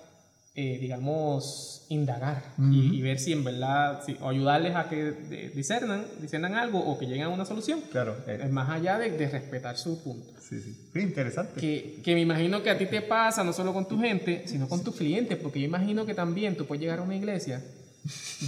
[0.59, 2.41] Eh, digamos, indagar
[2.71, 6.79] y, y ver si en verdad, si- o ayudarles a que de- discernan, discernan algo
[6.79, 10.33] o que lleguen a una solución, Claro, es más allá de, de respetar su punto.
[10.41, 10.75] sí, sí.
[10.93, 11.59] Sí, interesante.
[11.59, 14.67] Que, que me imagino que a ti te pasa no solo con tu gente, sino
[14.67, 17.63] con tus clientes, porque yo imagino que también tú puedes llegar a una iglesia,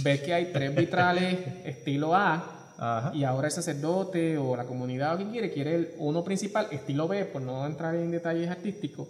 [0.02, 3.12] ver que hay tres vitrales estilo A, Ajá.
[3.14, 7.06] y ahora el sacerdote o la comunidad o quien quiere, quiere el uno principal, estilo
[7.06, 9.06] B, por no entrar en detalles artísticos,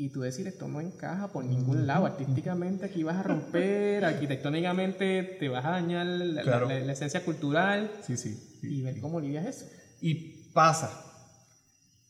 [0.00, 5.36] y tú decir esto no encaja por ningún lado, artísticamente aquí vas a romper, arquitectónicamente
[5.38, 6.66] te vas a dañar la, Claro.
[6.68, 8.34] la- la esencia cultural, Sí, sí.
[8.62, 8.78] sí.
[8.78, 9.66] y ver cómo lidias eso.
[10.00, 10.14] Y
[10.54, 11.04] pasa.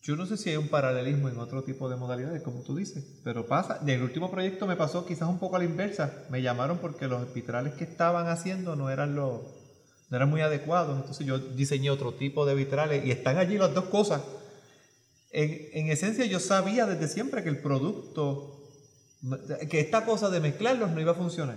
[0.02, 3.04] Yo no sé si hay un paralelismo en otro tipo de modalidades, como tú dices,
[3.24, 3.78] pero pasa.
[3.82, 6.12] En el último proyecto me pasó quizás un poco a la inversa.
[6.30, 9.40] Me llamaron porque los vitrales que estaban haciendo no eran los
[10.10, 10.96] no eran muy adecuados.
[10.98, 14.22] Entonces yo diseñé otro tipo de vitrales y están allí las dos cosas.
[15.30, 18.68] En, en esencia yo sabía desde siempre que el producto,
[19.70, 21.56] que esta cosa de mezclarlos no iba a funcionar.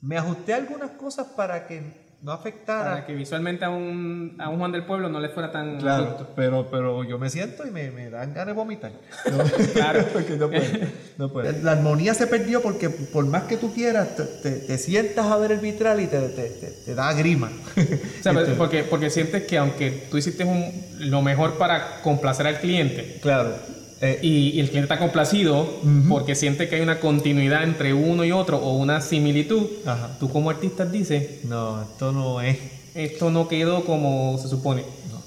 [0.00, 2.90] Me ajusté algunas cosas para que no afectara.
[2.90, 6.26] Para que visualmente a un, a un Juan del Pueblo no le fuera tan Claro,
[6.34, 8.90] pero, pero yo me siento y me, me dan ganas de vomitar.
[9.72, 10.04] Claro.
[10.12, 11.62] porque no puede, no puede.
[11.62, 15.36] La armonía se perdió porque por más que tú quieras, te, te- te sientas a
[15.36, 17.50] ver el vitral y te, te, te- te da grima.
[17.76, 22.58] O sea, porque, porque sientes que aunque tú hiciste un- lo mejor para complacer al
[22.58, 23.54] cliente claro.
[24.00, 25.68] Eh, y, y el cliente está complacido
[26.08, 30.16] porque siente que hay una continuidad entre uno y otro o una similitud, Ajá.
[30.20, 32.56] tú como artista dices, no, esto no es.
[32.94, 34.84] esto no quedó como se supone.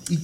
[0.09, 0.19] Y,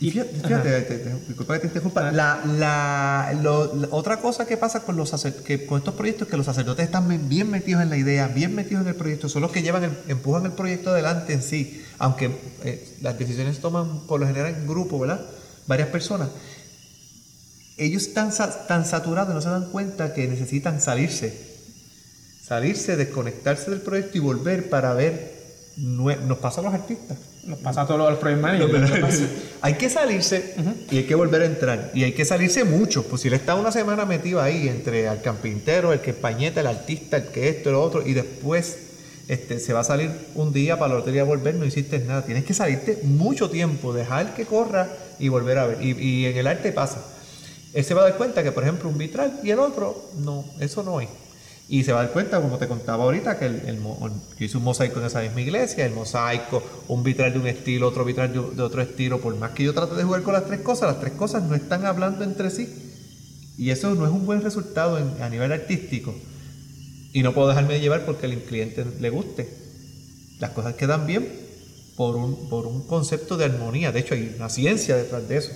[0.00, 2.12] y fíjate, fíjate, te- te- disculpa que te interrumpa.
[2.12, 5.10] La, la, lo- la- otra cosa que pasa con, los
[5.44, 8.28] que con estos proyectos es que los sacerdotes están bien- bien metidos en la idea,
[8.28, 11.42] bien metidos en el proyecto, son los que llevan el- empujan el proyecto adelante en
[11.42, 12.30] sí, aunque
[12.64, 15.20] eh, las decisiones se toman por lo general en grupo, ¿verdad?
[15.66, 16.28] Varias personas.
[17.78, 18.30] Ellos están
[18.66, 21.48] tan saturados, no se dan cuenta que necesitan salirse
[22.48, 25.36] salirse, desconectarse del proyecto y volver para ver.
[25.76, 27.18] Nos pasa a los artistas.
[27.44, 29.22] Nos pasa a todos los project managers.
[29.60, 30.54] Hay que salirse
[30.90, 31.90] y hay que volver a entrar.
[31.94, 33.04] Y hay que salirse mucho.
[33.04, 36.66] Pues si él está una semana metido ahí entre el campintero, el que pañeta, el
[36.66, 38.76] artista, el que esto, lo otro, y después
[39.28, 42.24] este, se va a salir un día para el otro día volver, no hiciste nada.
[42.24, 44.88] Tienes que salirte mucho tiempo, dejar que corra
[45.18, 45.82] y volver a ver.
[45.82, 47.04] Y, y en el arte pasa.
[47.72, 50.44] Él se va a dar cuenta que, por ejemplo, un vitral y el otro, no,
[50.60, 51.08] eso no es.
[51.70, 53.78] Y se va a dar cuenta, como te contaba ahorita, que el, el
[54.38, 58.06] hice un mosaico en esa misma iglesia, el mosaico, un vitral de un estilo, otro
[58.06, 59.20] vitral de, otro estilo.
[59.20, 61.54] Por más que yo trate de jugar con las tres cosas, las tres cosas no
[61.54, 62.68] están hablando entre sí.
[63.58, 66.14] Y eso no es un buen resultado a nivel artístico.
[67.12, 69.48] Y no puedo dejarme de llevar porque al cliente le guste.
[70.38, 71.28] Las cosas quedan bien
[71.96, 73.92] por un, por un concepto de armonía.
[73.92, 75.50] De hecho, hay una ciencia detrás de eso.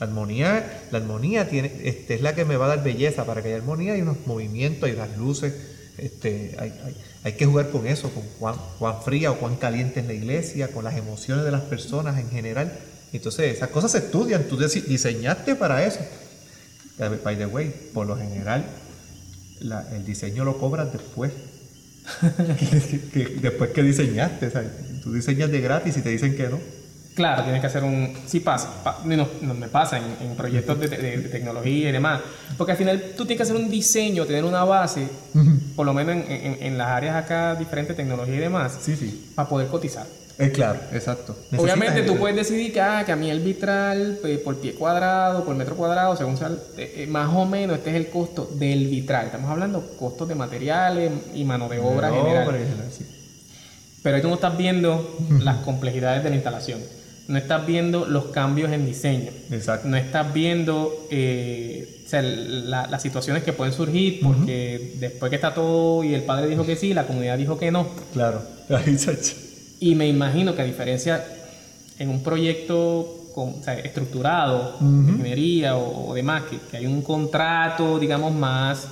[0.00, 3.24] La armonía, la armonía tiene, este, es la que me va a dar belleza.
[3.26, 5.54] Para que haya armonía hay unos movimientos, hay unas luces,
[5.98, 10.06] Este, hay, hay, hay que jugar con eso, con cuán, fría o cuán caliente es
[10.06, 12.72] la iglesia, con las emociones de las personas en general.
[13.12, 16.00] Entonces, esas cosas se estudian, tú dise- diseñaste para eso.
[17.24, 18.64] By the way, por lo general,
[19.92, 21.32] el diseño lo cobras después.
[23.42, 24.50] después que diseñaste,
[25.02, 26.58] tú diseñas de gratis y te dicen que no.
[27.14, 28.14] Claro, tienes que hacer un...
[28.26, 31.92] Sí pasa, pa- no, no me pasa en, en proyectos de, de- de tecnología y
[31.92, 32.20] demás.
[32.56, 35.08] Porque al final tú tienes que hacer un diseño, tener una base,
[35.76, 39.32] por lo menos en, en- en las áreas acá diferentes, tecnología y demás, Sí, sí.
[39.34, 40.06] para poder cotizar.
[40.38, 41.36] Es claro, exacto.
[41.58, 45.44] Obviamente tú puedes decidir que, ah, que a mí el vitral eh, por pie cuadrado,
[45.44, 48.86] por metro cuadrado, según sea, eh, eh, más o menos este es el costo del
[48.86, 49.26] vitral.
[49.26, 52.48] Estamos hablando costos de materiales y mano de obra De general.
[54.02, 56.80] Pero ahí tú no estás viendo las complejidades de la instalación.
[57.30, 59.30] No estás viendo los cambios en diseño.
[59.50, 59.88] Exacto.
[59.88, 65.36] No estás viendo eh, o sea, la- las situaciones que pueden surgir porque después que
[65.36, 67.86] está todo y el padre dijo que sí, la comunidad dijo que no.
[68.12, 68.42] Claro.
[69.80, 71.24] Y me imagino que a diferencia
[71.98, 76.86] en un proyecto con- o sea, estructurado, de ingeniería o, o demás, que, que hay
[76.86, 78.86] un contrato, digamos, más,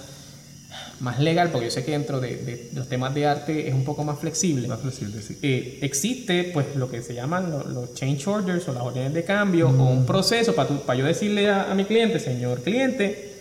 [1.01, 3.85] más legal, porque yo sé que dentro de, de los temas de arte es un
[3.85, 4.67] poco más flexible.
[4.69, 5.39] Más flexible, sí.
[5.43, 9.25] Eh, existe pues lo que se llaman lo- los, change orders o las órdenes de
[9.25, 13.35] cambio o un proceso para, para yo decirle a, a mi cliente, señor cliente,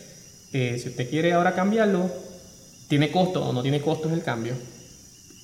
[0.53, 2.09] eh, si usted quiere ahora cambiarlo,
[2.87, 4.53] tiene costo o no tiene costos el cambio,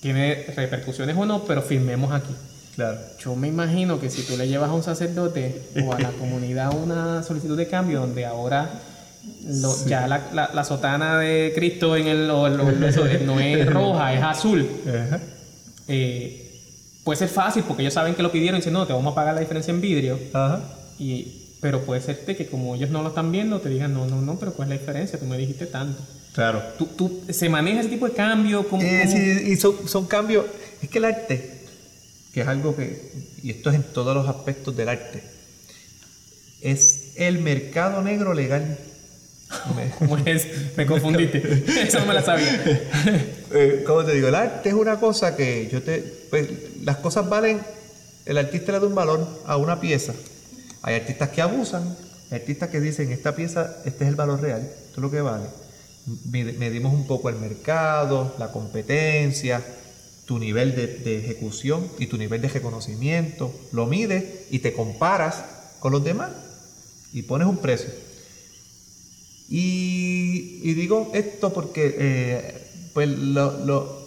[0.02, 2.34] tiene repercusiones o no, pero firmemos aquí.
[2.76, 3.00] Claro.
[3.20, 6.74] Yo me imagino que si tú le llevas a un sacerdote o a la comunidad
[6.76, 8.82] una solicitud de cambio donde ahora
[9.46, 13.06] lo- ya la, la- la sotana de Cristo en el, o el- o el- eso,
[13.26, 14.68] no es roja, es azul,
[15.88, 16.40] eh,
[17.04, 19.16] puede ser fácil porque ellos saben que lo pidieron y dicen, no, te vamos a
[19.16, 20.20] pagar la diferencia en vidrio.
[20.34, 20.62] Ajá.
[21.00, 24.22] Y, pero puede ser que como ellos no lo están viendo, te digan, no, no,
[24.22, 25.20] no, pero ¿cuál es la diferencia?
[25.20, 26.02] Tú me dijiste tanto.
[26.34, 26.62] Claro.
[26.78, 28.68] ¿Tú, tú, ¿Se maneja ese tipo de cambio?
[28.68, 29.12] ¿Cómo- Eh, cómo?
[29.18, 30.46] sí, y son, son cambios.
[30.82, 31.62] Es que el arte,
[32.34, 33.12] que es algo que,
[33.44, 35.24] y esto es en todos los aspectos del arte,
[36.62, 38.78] es el mercado negro legal.
[39.76, 40.48] Me- ¿Cómo es?
[40.78, 41.64] Me confundiste.
[41.88, 42.64] Eso no me la sabía.
[43.54, 44.28] eh, ¿Cómo te digo?
[44.28, 46.00] El arte es una cosa que yo te.
[46.30, 46.48] Pues
[46.84, 47.62] las cosas valen.
[48.26, 50.14] El artista le da un valor a una pieza.
[50.82, 51.96] Hay artistas que abusan,
[52.32, 55.22] hay artistas que dicen: Esta pieza, este es el valor real, esto es lo que
[55.22, 55.46] vale.
[56.32, 59.62] Medimos un poco el mercado, la competencia,
[60.26, 63.54] tu nivel de, de ejecución y tu nivel de reconocimiento.
[63.72, 65.44] Lo mides y te comparas
[65.80, 66.32] con los demás
[67.14, 67.90] y pones un precio.
[69.50, 74.04] Y, y digo esto porque eh, pues lo- lo-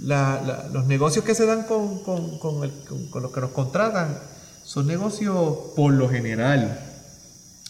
[0.00, 2.72] la- la- los negocios que se dan con, con- con el-
[3.10, 4.18] con- los que nos contratan
[4.64, 6.80] son negocios, por lo general,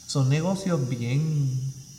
[0.06, 1.50] son negocios bien,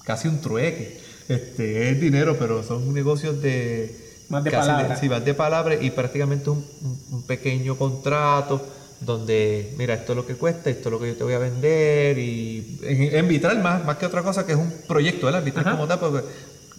[0.06, 1.00] casi un trueque.
[1.28, 4.04] Este, es dinero, pero son negocios de...
[4.30, 4.96] Más de casi palabra.
[5.00, 8.66] sí, más de palabra y prácticamente un, un- un pequeño contrato
[9.02, 11.40] donde, mira, esto es lo que cuesta, esto es lo que yo te voy a
[11.40, 15.44] vender y en, vitral más, más que otra cosa que es un proyecto, ¿verdad?
[15.44, 16.26] Vitral como tal, porque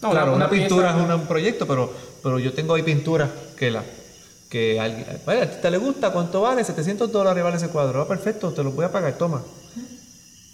[0.02, 3.30] No, claro, una- pintura pieza- es una- un proyecto, pero, pero yo tengo ahí pinturas
[3.56, 3.82] que la
[4.48, 6.62] que alguien, al artista le gusta, ¿cuánto vale?
[6.62, 9.42] 700 dólares vale ese cuadro, ah, perfecto, te lo voy a pagar, toma.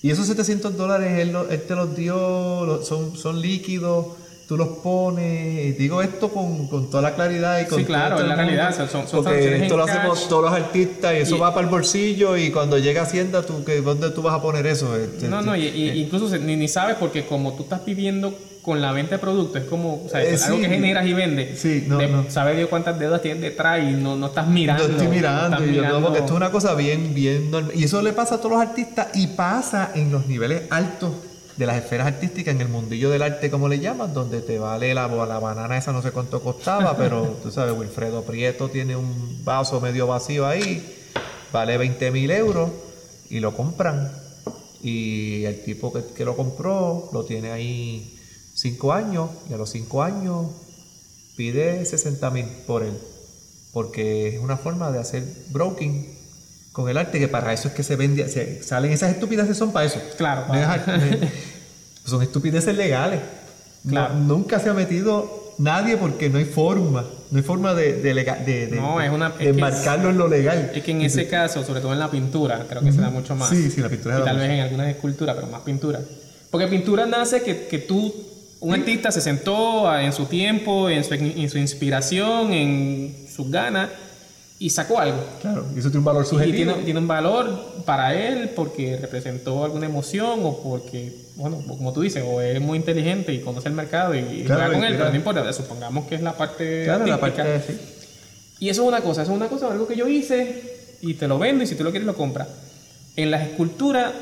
[0.01, 4.07] Y esos 700 dólares él, él te los dio, son, son líquidos,
[4.47, 8.25] tú los pones, digo esto con, con toda la claridad y con Sí, claro, todo
[8.25, 9.97] es la realidad, son- son- son porque esto lo cash.
[9.97, 13.43] hacemos todos los artistas y eso Y- va para el bolsillo y cuando llega Hacienda,
[13.43, 14.97] tú, que, ¿dónde tú vas a poner eso?
[14.97, 18.37] Este, No, no, y, y- incluso se- ni, ni sabes porque como tú estás viviendo
[18.63, 20.63] con la venta de productos, es como, o sea, Eh, es algo sí.
[20.65, 21.59] que generas y vendes.
[21.59, 22.27] Sí, no, De- no.
[22.31, 24.85] Sabe Dios cuántas deudas tienes detrás y no, no estás mirando.
[24.87, 27.51] Yo estoy mirando, estás y yo, no, mirando- porque esto es una cosa bien, bien
[27.51, 27.73] normal.
[27.75, 31.11] Y eso le pasa a todos los artistas y pasa en los niveles altos
[31.63, 34.93] de las esferas artísticas, en el mundillo del arte, como le llaman, donde te vale
[34.95, 39.45] la, la banana esa, no sé cuánto costaba, pero tú sabes, Wilfredo Prieto tiene un
[39.45, 40.85] vaso medio vacío ahí,
[41.53, 42.69] vale 20 mil euros
[43.31, 44.11] y lo compran.
[44.83, 48.19] Y el tipo que, que lo compró lo tiene ahí
[48.55, 50.47] cinco años y a los cinco años
[51.37, 52.99] pide 60 mil por él.
[53.73, 56.09] Porque es una forma de hacer broking
[56.73, 59.73] con el arte, que para eso es que se vende, se, salen esas estupideces son
[59.73, 60.01] para eso.
[60.17, 60.47] Claro,
[62.05, 63.21] son estupideces legales.
[63.85, 67.05] No- nunca se ha metido nadie porque no hay forma.
[67.31, 70.19] No hay forma de, de, de, de- No, es una- de es que enmarcarlo en
[70.19, 70.71] lo legal.
[70.75, 73.35] Es que en ese caso, sobre todo en la pintura, creo que se da mucho
[73.35, 73.49] más.
[73.49, 76.01] Sí, sí, la pintura Y da tal vez en algunas esculturas, pero más pintura.
[76.51, 78.15] Porque pintura nace que, que tú,
[78.61, 83.51] un artista se sentó a- en su tiempo, en su, en su inspiración, en sus
[83.51, 83.89] ganas,
[84.59, 85.19] y sacó algo.
[85.41, 86.57] Claro, y eso tiene un valor Y subjetivo.
[86.57, 92.03] tiene, tiene un valor para él porque representó alguna emoción o porque, bueno, como tú
[92.03, 95.11] dices, o es muy inteligente y conoce el mercado y, Claro, juega con él, pero
[95.11, 97.79] no importa, supongamos que es la parte Claro, la parte sí.
[98.61, 100.63] Y eso es una cosa, eso es una cosa, algo que yo hice
[101.01, 102.49] y te lo vendo y si tú lo quieres lo compras.
[103.17, 104.13] En las esculturas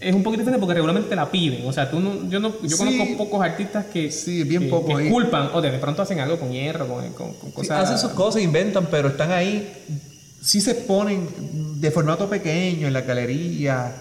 [0.00, 1.66] es un poquito diferente porque regularmente te la piden.
[1.66, 2.76] O sea, tú no, yo no, yo Sí.
[2.76, 5.06] conozco pocos artistas que, Sí, bien que, que ahí.
[5.06, 7.84] esculpan o de, de pronto hacen algo con hierro, con, con, con Sí, cosas.
[7.84, 9.70] hacen sus cosas, inventan, pero están ahí.
[10.40, 11.28] Sí se ponen
[11.80, 13.92] de formato pequeño en la galería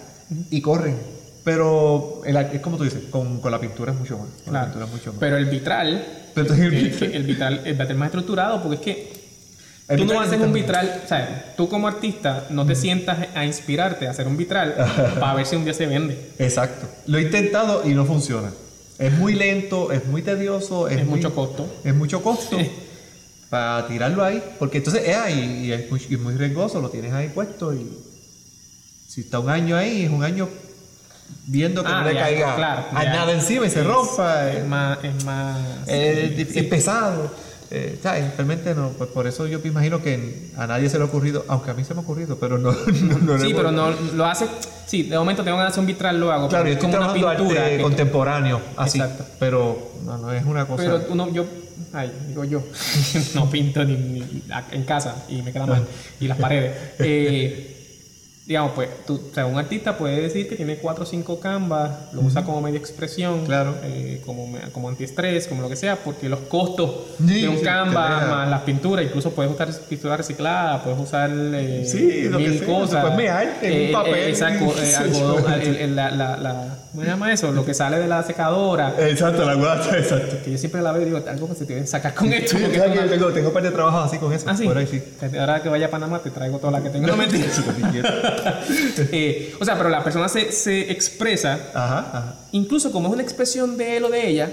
[0.52, 0.96] y corren.
[1.52, 4.28] Pero el es como tú dices, con, con la pintura es mucho más.
[4.46, 4.66] Con la Claro.
[4.68, 5.20] pintura es mucho más.
[5.20, 8.62] Pero el vitral, Pero entonces el el, vitral- el vitral, el vitral es más estructurado
[8.62, 12.68] porque es que tú no haces es un vitral, o sea, tú como artista no
[12.68, 14.76] te sientas a inspirarte a hacer un vitral
[15.20, 16.34] para ver si un día se vende.
[16.38, 16.88] Exacto.
[17.08, 18.52] Lo he intentado y no funciona.
[19.00, 21.68] Es muy lento, es muy tedioso, es, Es muy- mucho costo.
[21.84, 22.58] Es mucho costo
[23.50, 24.44] para tirarlo ahí.
[24.60, 27.74] Porque entonces es ahí y es muy, y es muy riesgoso, lo tienes ahí puesto
[27.74, 27.90] y
[29.08, 30.48] si está un año ahí, es un año
[31.48, 33.10] viendo que Ah, no le ya, caiga claro, a ya.
[33.14, 34.50] nada encima y se Es- rompa.
[34.52, 35.58] Es eh, más, es más.
[35.88, 36.62] eh, es sí.
[36.64, 37.50] pesado.
[37.72, 38.26] Eh, ¿sabes?
[38.36, 41.46] Realmente no, pues por eso yo me imagino que a nadie se le ha ocurrido,
[41.48, 44.26] aunque a mí se me ha ocurrido, pero no, no, no Sí, pero no lo
[44.26, 44.48] hace.
[44.88, 46.48] Sí, de momento tengo que hacer un vitral, lo hago.
[46.50, 47.64] Claro, yo es como una pintura.
[47.66, 49.00] arte contemporáneo, así.
[49.00, 49.24] Exacto.
[49.40, 50.82] Pero no, no es una cosa.
[50.84, 51.46] pero uno, yo,
[51.94, 52.64] ay, digo yo,
[53.36, 55.86] no pinto ni, ni en casa y me queda mal.
[56.20, 56.76] Y las paredes.
[57.00, 57.79] Eh,
[58.50, 62.12] digamos, pues, tú, o sea, un artista puede decir que tiene cuatro o cinco canvas,
[62.14, 63.76] lo usa como media expresión, Claro.
[63.84, 67.60] eh, como, me- como antiestrés, como lo que sea, porque los costos Sí, de un
[67.60, 72.40] sí, canvas más las pinturas, incluso puedes usar pintura reciclada, puedes usar eh, Sí, lo
[72.40, 73.06] que mil sea, cosas.
[73.06, 74.30] pues, mi arte, un papel.
[74.30, 77.52] exacto, eh, algodón, yo- el- el- la, la, la- ¿cómo se llama eso?
[77.52, 78.94] Lo que sale de la secadora.
[79.00, 80.38] Exacto, la guata, exacto.
[80.44, 82.58] Que yo siempre la veo y digo, algo que se te debe sacar con esto.
[82.58, 84.46] Sí, porque ¿sabes esto que yo tengo, tengo un par de trabajos así con eso.
[84.50, 84.66] Ah, sí.
[84.66, 85.02] Por ahí sí.
[85.38, 87.08] Ahora que vaya a Panamá te traigo toda la que tengo.
[87.10, 87.46] No mentira.
[89.12, 92.36] Eh, o sea, pero la persona se, se expresa, Ajá, ajá.
[92.52, 94.50] incluso como es una expresión de él o de ella,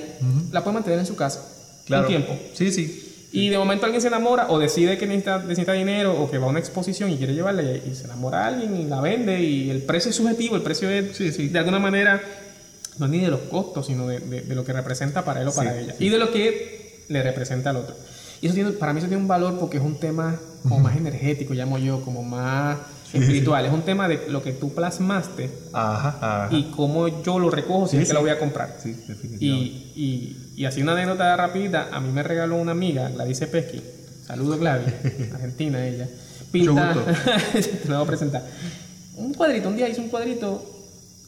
[0.52, 1.42] la puede mantener en su casa
[1.86, 2.02] Claro.
[2.04, 2.36] un tiempo.
[2.54, 3.05] Sí, sí.
[3.32, 6.46] Y de momento alguien se enamora o decide que necesita, necesita dinero o que va
[6.46, 9.42] a una exposición y quiere llevarla y, y se enamora a alguien y la vende
[9.42, 11.48] y el precio es subjetivo, el precio es Sí, sí.
[11.48, 12.22] de alguna manera
[12.98, 15.54] no ni de los costos, sino de, de- de lo que representa para él o
[15.54, 17.94] para Sí, ella y de lo que le representa al otro.
[18.40, 20.96] Y eso tiene, para mí eso tiene un valor porque es un tema como más
[20.96, 22.78] energético, llamo yo, como más
[23.12, 23.64] espiritual.
[23.66, 26.48] Es un tema de lo que tú plasmaste Ajá, ajá.
[26.56, 28.76] y cómo yo lo recojo si es que lo voy a comprar.
[28.82, 29.44] Sí, definitivamente.
[29.46, 33.82] Y, y, y así una anécdota rapidita, a mí me regaló una amiga, Gladys Pesky,
[34.26, 34.92] saludos Gladys,
[35.34, 36.08] argentina ella,
[36.50, 36.94] pinta,
[37.52, 38.42] te lo voy a presentar,
[39.16, 40.72] un cuadrito, un día hizo un cuadrito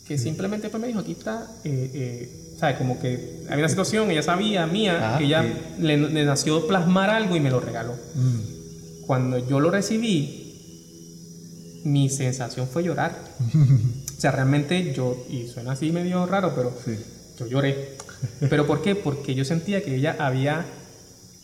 [0.07, 2.77] que simplemente pues me dijo, aquí está, eh, eh, ¿sabes?
[2.79, 5.83] Como que había una situación, ella sabía, mía, Ah, que ella sí.
[5.83, 7.93] le, le nació plasmar algo y me lo regaló.
[8.15, 9.05] Mm.
[9.07, 13.19] Cuando yo lo recibí, mi sensación fue llorar.
[14.17, 16.99] o sea, realmente yo, y suena así medio raro, pero Sí.
[17.39, 17.98] yo lloré.
[18.51, 18.95] ¿Pero por qué?
[18.95, 20.65] Porque yo sentía que ella había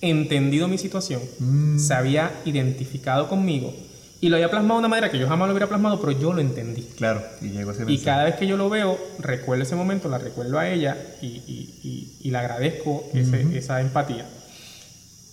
[0.00, 1.78] entendido mi situación, Mm.
[1.78, 3.74] se había identificado conmigo
[4.20, 6.32] y lo había plasmado de una manera que yo jamás lo hubiera plasmado, pero yo
[6.32, 6.82] lo entendí.
[6.96, 10.18] Claro, y llegó ese Y cada vez que yo lo veo, recuerdo ese momento, la
[10.18, 14.26] recuerdo a ella y, y- y- y le agradezco ese- esa empatía.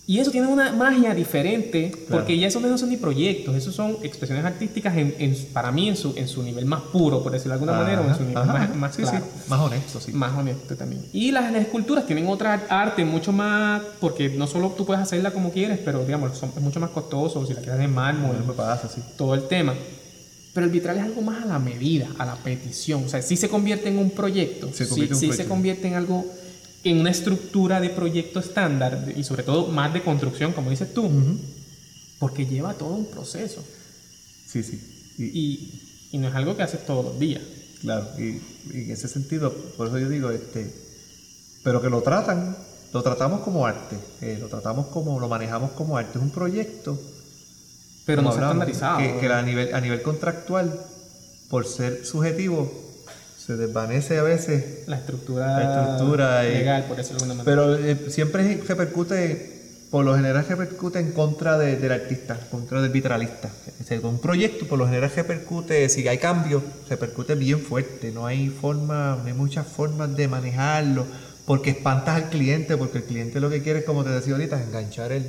[0.04, 3.98] Y eso tiene una magia diferente, porque ya esos no son ni proyectos, esos son
[4.02, 7.50] expresiones artísticas en, en- para mí en su, en su nivel más puro, por decirlo
[7.50, 9.18] de alguna manera, o en su nivel Ajá, más, más claro.
[9.18, 10.12] sí, más honesto, sí.
[10.12, 11.06] Más honesto también.
[11.12, 15.30] Y las, las esculturas tienen otra arte mucho más, porque no solo tú puedes hacerla
[15.30, 18.46] como quieres, pero digamos, son, es mucho más costoso, si la quieres de mármol, No
[18.46, 19.00] me pasa, sí.
[19.16, 19.72] todo el tema.
[20.52, 23.04] Pero el vitral es algo más a la medida, a la petición.
[23.04, 26.26] O sea, sí se convierte en un proyecto, Se sí, un se convierte en algo,
[26.84, 31.10] en una estructura de proyecto estándar y sobre todo más de construcción, como dices tú,
[32.18, 33.62] porque lleva todo un proceso
[34.52, 35.14] Sí, sí.
[35.16, 37.42] Y, y, y no es algo que haces todos los días.
[37.80, 38.40] Claro, y,
[38.70, 40.70] y en ese sentido, por eso yo digo, este,
[41.64, 42.54] pero que lo tratan,
[42.92, 47.00] lo tratamos como arte, eh, lo tratamos como, lo manejamos como arte, es un proyecto.
[48.04, 48.98] Pero no hablamos, estandarizado.
[48.98, 50.78] Que, que a, nivel, a nivel contractual,
[51.48, 52.70] por ser subjetivo,
[53.44, 57.76] se desvanece a veces, la estructura, La estructura y- legal, por decirlo de alguna manera.
[57.76, 62.80] pero eh, siempre repercute, por lo general repercute en contra de- del artista, en contra
[62.80, 63.50] del vitralista.
[63.80, 68.26] O sea, un proyecto por lo general repercute, si hay cambio, repercute bien fuerte, no
[68.26, 71.04] hay forma, no hay muchas formas de manejarlo,
[71.44, 74.68] porque espantas al cliente, porque el cliente lo que quiere, como te decía ahorita, es
[74.68, 75.26] enganchar el,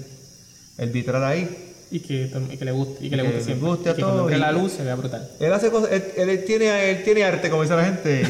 [0.77, 1.72] el vitral ahí.
[1.95, 3.69] Y que, y que le guste, y que le Que guste le siempre.
[3.69, 5.29] guste a y que entre y- la luz se vea brutal.
[5.39, 8.23] Él hace cosas, él, él tiene, él tiene arte, como dice la gente,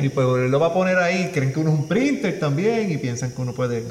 [0.00, 1.30] y, y pues él lo va a poner ahí.
[1.34, 3.82] Creen que uno es un printer también y piensan que uno puede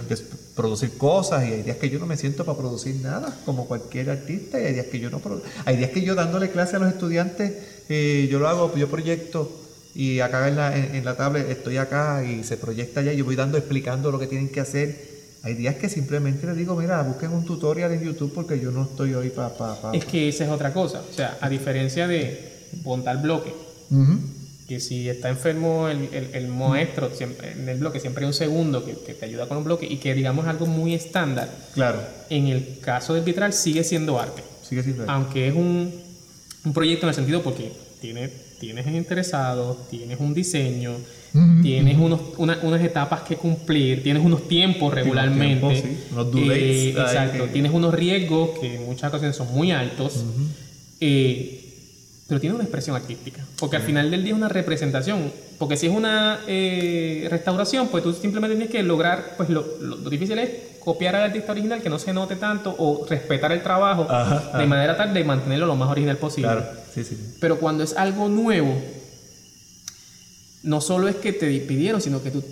[0.55, 1.47] producir cosas.
[1.47, 4.59] Y hay días que yo no me siento para producir nada, como cualquier artista.
[4.59, 5.21] Y hay días que yo no
[5.65, 7.53] Hay días que yo dándole clase a los estudiantes,
[7.89, 9.51] eh, yo lo hago, yo proyecto.
[9.95, 13.11] Y acá en la, en, en la tablet estoy acá y se proyecta allá.
[13.11, 15.08] y Yo voy dando, explicando lo que tienen que hacer.
[15.43, 18.83] Hay días que simplemente les digo, mira, busquen un tutorial en YouTube porque yo no
[18.83, 19.49] estoy hoy para.
[19.57, 21.01] Pa, pa- Es que esa es otra cosa.
[21.09, 23.53] O sea, a diferencia de montar bloque,
[24.67, 28.33] que si está enfermo el, el, el maestro siempre, en el bloque, siempre hay un
[28.33, 31.49] segundo que, que te ayuda con un bloque y que digamos algo muy estándar.
[31.73, 34.43] Claro, En el caso del vitral sigue siendo arte.
[34.67, 35.11] sigue siendo eso.
[35.11, 35.91] Aunque es un,
[36.65, 37.71] un proyecto en el sentido porque
[38.01, 38.29] tiene,
[38.59, 40.93] tienes interesados, tienes un diseño,
[41.61, 45.67] tienes unos, una- unas etapas que cumplir, tienes unos tiempos regularmente.
[45.73, 49.51] tiempos, sí, unos Eh, ahí exacto, que- tienes unos riesgos que en muchas ocasiones son
[49.53, 50.23] muy altos.
[51.01, 51.55] eh,
[52.27, 53.43] pero tiene una expresión artística.
[53.59, 55.31] Porque al final del día es una representación.
[55.57, 59.95] Porque si es una eh, restauración, pues tú simplemente tienes que lograr, pues lo, lo-
[59.95, 60.49] lo difícil es
[60.93, 64.65] copiar al artista original, que no se note tanto, o respetar el trabajo Ajá, de
[64.65, 66.49] manera tal de mantenerlo lo más original posible.
[66.51, 67.15] Claro, sí, sí.
[67.39, 68.73] Pero cuando es algo nuevo,
[70.63, 72.43] no solo es que te pidieron, sino que tú,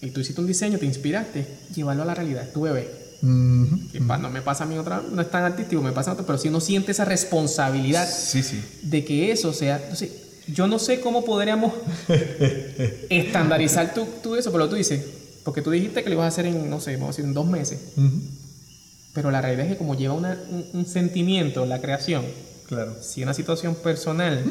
[0.00, 2.88] y tú hiciste un diseño, te inspiraste, llevarlo a la realidad, tu bebé.
[3.20, 6.24] Que no me pasa a mí otra, no es tan artístico, me pasa a otro,
[6.26, 8.62] pero si uno siente esa responsabilidad Sí, sí.
[8.82, 9.76] de que eso sea.
[9.76, 10.10] Entonces,
[10.48, 11.72] yo no sé cómo podríamos
[13.10, 15.04] estandarizar tú, tú eso, pero tú dices,
[15.44, 17.34] porque tú dijiste que lo ibas a hacer en, no sé, vamos a decir, en
[17.34, 17.78] dos meses.
[19.14, 22.24] Pero la realidad es que como lleva una- un, un sentimiento, la creación,
[22.68, 22.96] Claro.
[23.02, 24.42] si una situación personal,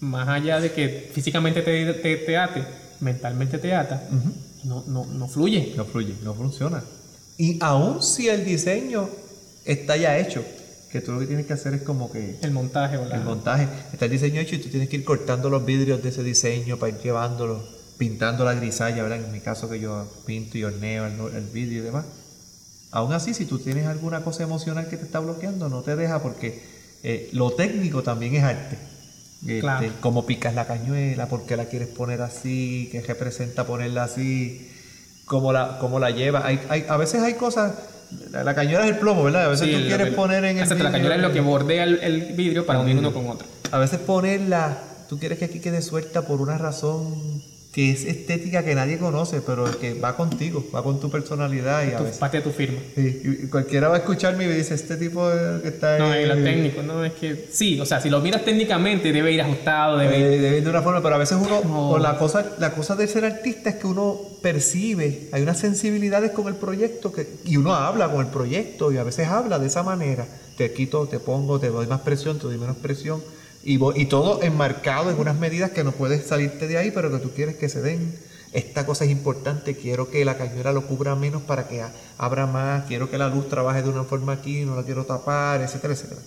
[0.00, 2.64] más allá de que físicamente te, te, te ate,
[3.00, 4.08] mentalmente te ata,
[4.64, 5.74] no, no, no fluye.
[5.76, 6.82] No fluye, no funciona.
[7.36, 9.08] Y aún si el diseño
[9.64, 10.44] está ya hecho,
[10.90, 13.16] que tú lo que tienes que hacer es como que El montaje la...
[13.16, 16.08] el montaje, está el diseño hecho y tú tienes que ir cortando los vidrios de
[16.08, 17.62] ese diseño para ir llevándolo,
[17.98, 19.24] pintando la grisalla, ¿verdad?
[19.24, 22.04] En mi caso que yo pinto y horneo el, el vidrio y demás.
[22.90, 26.22] Aún así, si tú tienes alguna cosa emocional que te está bloqueando, no te deja
[26.22, 26.62] porque
[27.02, 28.78] eh, lo técnico también es arte.
[29.42, 29.88] Este, Claro.
[30.00, 34.70] Cómo picas la cañuela, por qué la quieres poner así, qué representa ponerla así,
[35.26, 36.46] cómo la, cómo la lleva.
[36.46, 37.74] Hay, hay- a veces hay cosas,
[38.30, 39.44] la, la cañuela es el plomo, ¿verdad?
[39.44, 41.32] A veces Sí, tú quieres que- poner en el Exacto, la vidrio- cañola es lo
[41.32, 43.46] que bordea el, el vidrio para unir uno con otro.
[43.70, 44.78] a veces ponerla,
[45.08, 47.42] tú quieres que aquí quede suelta por una razón
[47.72, 51.92] que es estética que nadie conoce, pero que va contigo, va con tu personalidad y
[51.92, 52.16] a veces...
[52.16, 52.78] parte de tu firma.
[52.94, 56.12] Sí, y cualquiera va a escucharme y me dice, este tipo eh, que está No,
[56.14, 59.42] en lo técnico, no, es que sí, o sea, si lo miras técnicamente debe ir
[59.42, 60.40] ajustado, debe ir...
[60.40, 61.98] debe ir de una forma, pero a veces uno, No.
[61.98, 66.48] la cosa, la cosa de ser artista es que uno percibe, hay unas sensibilidades con
[66.48, 69.82] el proyecto que, y uno habla con el proyecto y a veces habla de esa
[69.82, 70.26] manera.
[70.56, 73.22] Te quito, te pongo, te doy más presión, te doy menos presión.
[73.70, 77.32] Y, todo enmarcado en unas medidas que no puedes salirte de ahí, pero que tú
[77.34, 78.14] quieres que se den.
[78.54, 81.82] Esta cosa es importante, quiero que la cañuela lo cubra menos para que
[82.16, 85.60] abra más, quiero que la luz trabaje de una forma aquí, no la quiero tapar,
[85.60, 86.20] etcétera, etcétera.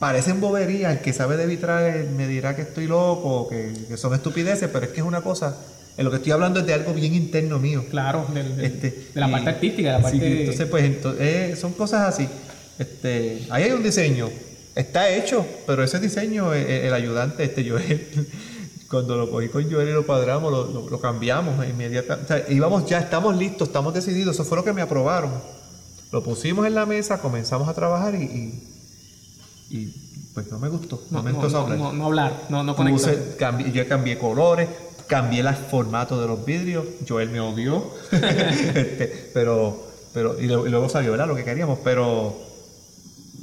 [0.00, 4.12] Parecen boberías, el que sabe de vitral me dirá que estoy loco, que, que son
[4.12, 5.56] estupideces, pero es que es una cosa,
[5.96, 7.84] en lo que estoy hablando es de algo bien interno mío.
[7.88, 10.18] Claro, del- del- Este, de la y- parte artística, de la parte...
[10.18, 12.28] sí, entonces, pues, ento- eh, son cosas así.
[12.80, 14.28] Este, ahí hay un diseño,
[14.74, 18.28] está hecho, pero ese diseño, eh, eh, el ayudante, este Joel,
[18.90, 22.32] cuando lo cogí con Joel y lo cuadramos, lo, lo- lo cambiamos inmediatamente.
[22.32, 25.32] O sea, íbamos ya, estamos listos, estamos decididos, eso fue lo que me aprobaron.
[26.12, 28.68] Lo pusimos en la mesa, comenzamos a trabajar y, y,
[29.70, 29.94] y,
[30.34, 31.78] pues no me gustó, no, no, me no, hablar.
[31.78, 33.14] no- no hablar, no, no conectar.
[33.14, 34.68] Puse- cambié- yo cambié colores,
[35.08, 36.84] cambié el formato de los vidrios.
[37.08, 37.90] Joel me odió.
[38.12, 41.26] Este, pero, pero, y luego salió, ¿verdad?
[41.28, 42.36] Lo que queríamos, pero.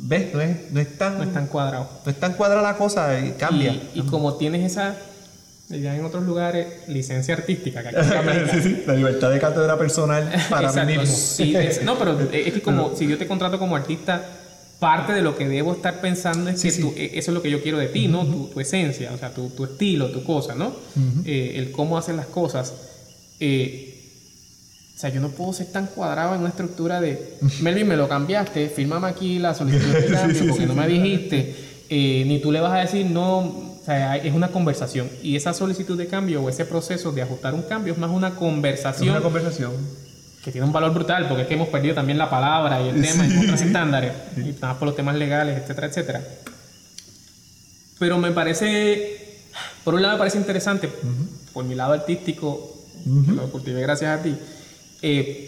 [0.03, 0.33] ¿Ves?
[0.33, 1.17] No es, no es tan.
[1.17, 1.89] no es tan cuadrado.
[2.05, 3.71] no es tan cuadrada la cosa y cambia.
[3.93, 4.95] Y, y como tienes esa,
[5.69, 7.97] ya en otros lugares, licencia artística, que aquí
[8.51, 11.15] Sí, sí, La libertad de cátedra personal para Exacto, mí mismo.
[11.15, 14.25] sí, es- no, pero es que como si yo te contrato como artista,
[14.79, 17.51] parte de lo que debo estar pensando es que tú- eh, eso es lo que
[17.51, 18.25] yo quiero de ti, ¿no?
[18.25, 20.73] Tu, tu esencia, o sea, tu, tu estilo, tu cosa, ¿no?
[21.25, 22.73] Eh, el cómo hacer las cosas.
[23.39, 24.00] Eh,
[25.01, 28.69] sea, yo no puedo ser tan cuadrado en una estructura de, Melvin, me lo cambiaste,
[28.69, 31.55] fírmame aquí la solicitud de cambio porque no me dijiste,
[31.89, 35.09] eh, ni tú le vas a decir no, o sea, es una conversación.
[35.23, 38.27] Y esa solicitud de cambio o ese proceso de ajustar un cambio es más una
[38.27, 39.71] Es conversación una conversación.
[40.43, 43.01] que tiene un valor brutal, porque es que hemos perdido también la palabra y el
[43.01, 46.21] tema en otros estándares, y nada más por los temas legales, etcétera, etcétera.
[47.97, 49.39] Pero me parece,
[49.83, 50.91] por un lado me parece interesante,
[51.53, 54.35] por mi lado artístico, lo cultivé gracias a ti,
[55.01, 55.47] eh,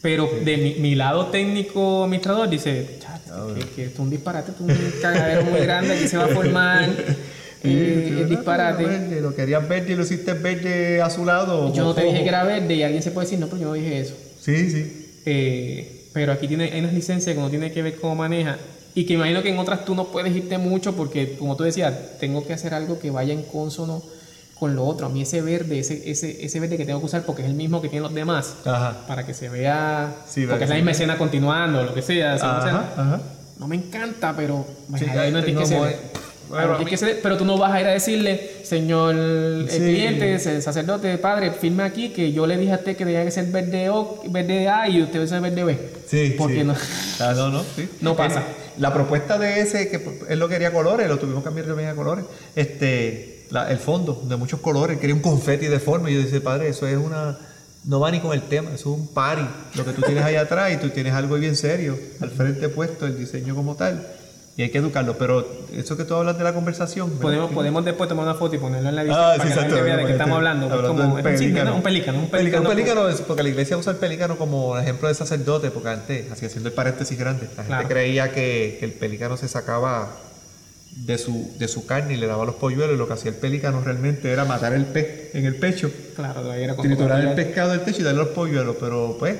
[0.00, 4.50] pero de mi, mi lado técnico administrador dice, "Chacho, que, que esto es un disparate,
[4.52, 6.90] es un cagadero muy grande que se va a formar.
[7.64, 8.84] eh, el disparate.
[8.84, 11.72] Verde, lo querías verde y lo hiciste verde azulado.
[11.72, 13.68] Yo no te dije que era verde y alguien se puede decir, no, pero yo
[13.68, 14.14] no dije eso.
[14.40, 15.20] Sí, sí.
[15.24, 18.58] Eh, pero aquí tiene, hay unas licencias que uno tiene que ver cómo maneja.
[18.94, 22.18] Y que imagino que en otras tú no puedes irte mucho porque, como tú decías,
[22.20, 24.02] tengo que hacer algo que vaya en consono
[24.62, 25.06] con lo otro.
[25.06, 27.54] A mí ese verde, ese, ese, ese verde que tengo que usar porque es el
[27.54, 28.96] mismo que tienen los demás, Ajá.
[29.08, 30.82] para que se vea, Sí, porque es la sí.
[30.82, 32.34] misma escena continuando, lo que sea.
[32.34, 33.20] así, o sea, Ajá,
[33.58, 34.64] no me encanta, pero
[34.96, 35.94] Sí, ahí no tienes que no ser.
[35.94, 35.96] voy-
[36.44, 38.50] Ahí Bueno, a tienes mí- que ser- pero tú no vas a ir a decirle,
[38.62, 39.78] señor el Sí.
[39.78, 43.30] cliente, el sacerdote, padre, firme aquí que yo le dije a usted que debía que
[43.32, 45.78] ser verde, o, verde A y usted usa verde B.
[46.06, 46.64] Sí, Porque sí.
[46.64, 46.74] no.
[47.20, 47.88] Ah, no, no, sí.
[48.02, 48.40] No pasa.
[48.40, 50.00] Eh, La propuesta de ese, que
[50.30, 52.24] él lo quería colores, lo tuvimos que cambiar también a colores,
[52.56, 56.42] este, la- el fondo de muchos colores, quería un confeti de forma, y yo decía,
[56.42, 57.38] padre, eso es una,
[57.84, 59.44] no va ni con el tema, eso es un party,
[59.74, 63.06] lo que tú tienes ahí atrás y tú tienes algo bien serio, al frente puesto,
[63.06, 64.06] el diseño como tal,
[64.56, 67.22] y hay que educarlo, pero eso que tú hablas de la conversación, ¿verdad?
[67.22, 69.54] Podemos, podemos después tomar una foto y ponerla en la edición Ah, para sí, que
[69.56, 70.66] la gente vea de qué Este, estamos hablando.
[70.66, 71.70] Es hablando como un pelícano.
[71.70, 71.76] ¿no?
[71.76, 72.18] Un pelícano.
[72.18, 72.62] Un pelícano.
[72.62, 76.30] un pelícano es porque la iglesia usa el pelícano como ejemplo de sacerdote, porque antes,
[76.30, 77.88] así haciendo el paréntesis grande, la gente Claro.
[77.88, 80.10] creía que, que el pelícano se sacaba
[80.96, 83.36] de su, de su carne y le daba los polluelos, y lo que hacía el
[83.36, 87.34] pelícano realmente era matar el pez en el pecho, Claro, todavía era con triturar el
[87.34, 89.36] pescado del pecho y darle los polluelos, pero pues,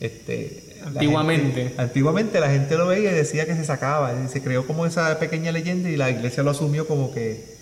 [0.00, 0.64] este...
[0.80, 1.62] la Antiguamente.
[1.64, 4.86] gente- antiguamente la gente lo veía y decía que se sacaba, y se creó como
[4.86, 7.56] esa pequeña leyenda y la iglesia lo asumió como que,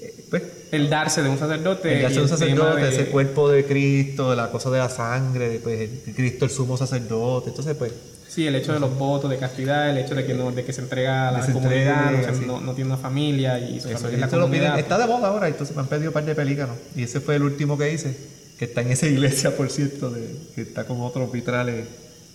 [0.00, 0.42] eh, pues,
[0.72, 1.94] El darse de un sacerdote.
[1.96, 5.48] el y hacer un sacerdote, de- ese cuerpo de Cristo, la cosa de la sangre,
[5.48, 7.92] de, pues, el Cristo el sumo sacerdote, entonces pues
[8.28, 10.72] Sí, el hecho de los votos de castidad, el hecho de que no, de que
[10.72, 13.88] se entrega a la se comunidad, entregue, no, no, no tiene una familia y su
[13.88, 14.78] eso, familia es la lo piden- comunidad.
[14.78, 17.34] está de moda ahora, entonces me han pedido un par de pelícanos y ese fue
[17.34, 18.16] el último que hice,
[18.56, 21.86] que está en esa iglesia por cierto, de, que está con otros vitrales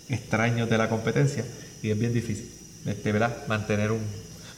[0.10, 1.46] extraños de la competencia
[1.82, 2.50] y es bien difícil,
[2.86, 3.34] este, ¿verdad?
[3.48, 4.00] Mantener un...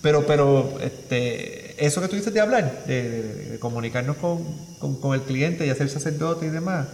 [0.02, 4.44] Pero, pero, este, eso que tú dices de hablar, de, de- de comunicarnos con,
[4.80, 6.88] con- con el cliente y hacer sacerdote y demás,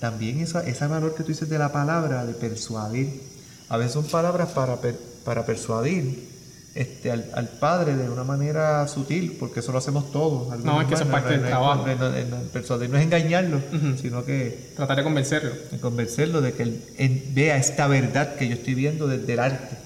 [0.00, 3.20] también esa, ese valor que tú dices de la palabra, de persuadir,
[3.68, 6.28] a veces son palabras para, per- para persuadir
[6.74, 10.56] este, al, al padre de una manera sutil, porque eso lo hacemos todos.
[10.64, 11.84] No, es que eso es parte del trabajo.
[11.86, 13.60] no- persuadir no es engañarlo,
[14.00, 15.50] sino que Tratar de convencerlo.
[15.72, 19.76] de convencerlo de que él vea esta verdad que yo estoy viendo desde el arte.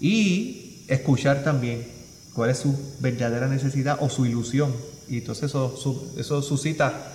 [0.00, 1.86] Y escuchar también
[2.36, 4.72] cuál es su verdadera necesidad o su ilusión.
[5.08, 7.12] Y entonces eso, su- eso suscita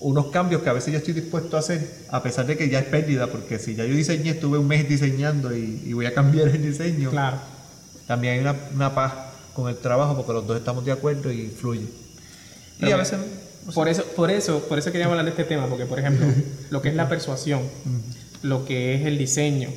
[0.00, 2.78] unos cambios que a veces yo estoy dispuesto a hacer, a pesar de que ya
[2.78, 6.14] es pérdida, porque si ya yo diseñé, estuve un mes diseñando y, y voy a
[6.14, 7.38] cambiar el diseño, Claro.
[8.06, 9.12] también hay una, una paz
[9.54, 11.80] con el trabajo porque los dos estamos de acuerdo y fluye.
[11.82, 11.86] y
[12.80, 13.18] Pero a mira, veces...
[13.74, 16.26] Por eso, por eso, por eso queríamos hablar de este tema, porque por ejemplo,
[16.70, 17.60] lo que es la persuasión,
[18.42, 19.68] lo que es el diseño,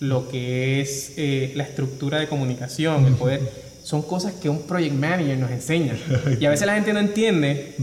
[0.00, 3.40] lo que es eh, la estructura de comunicación, el poder,
[3.88, 5.96] son cosas que un project manager nos enseña.
[6.40, 7.74] Y a veces la gente no entiende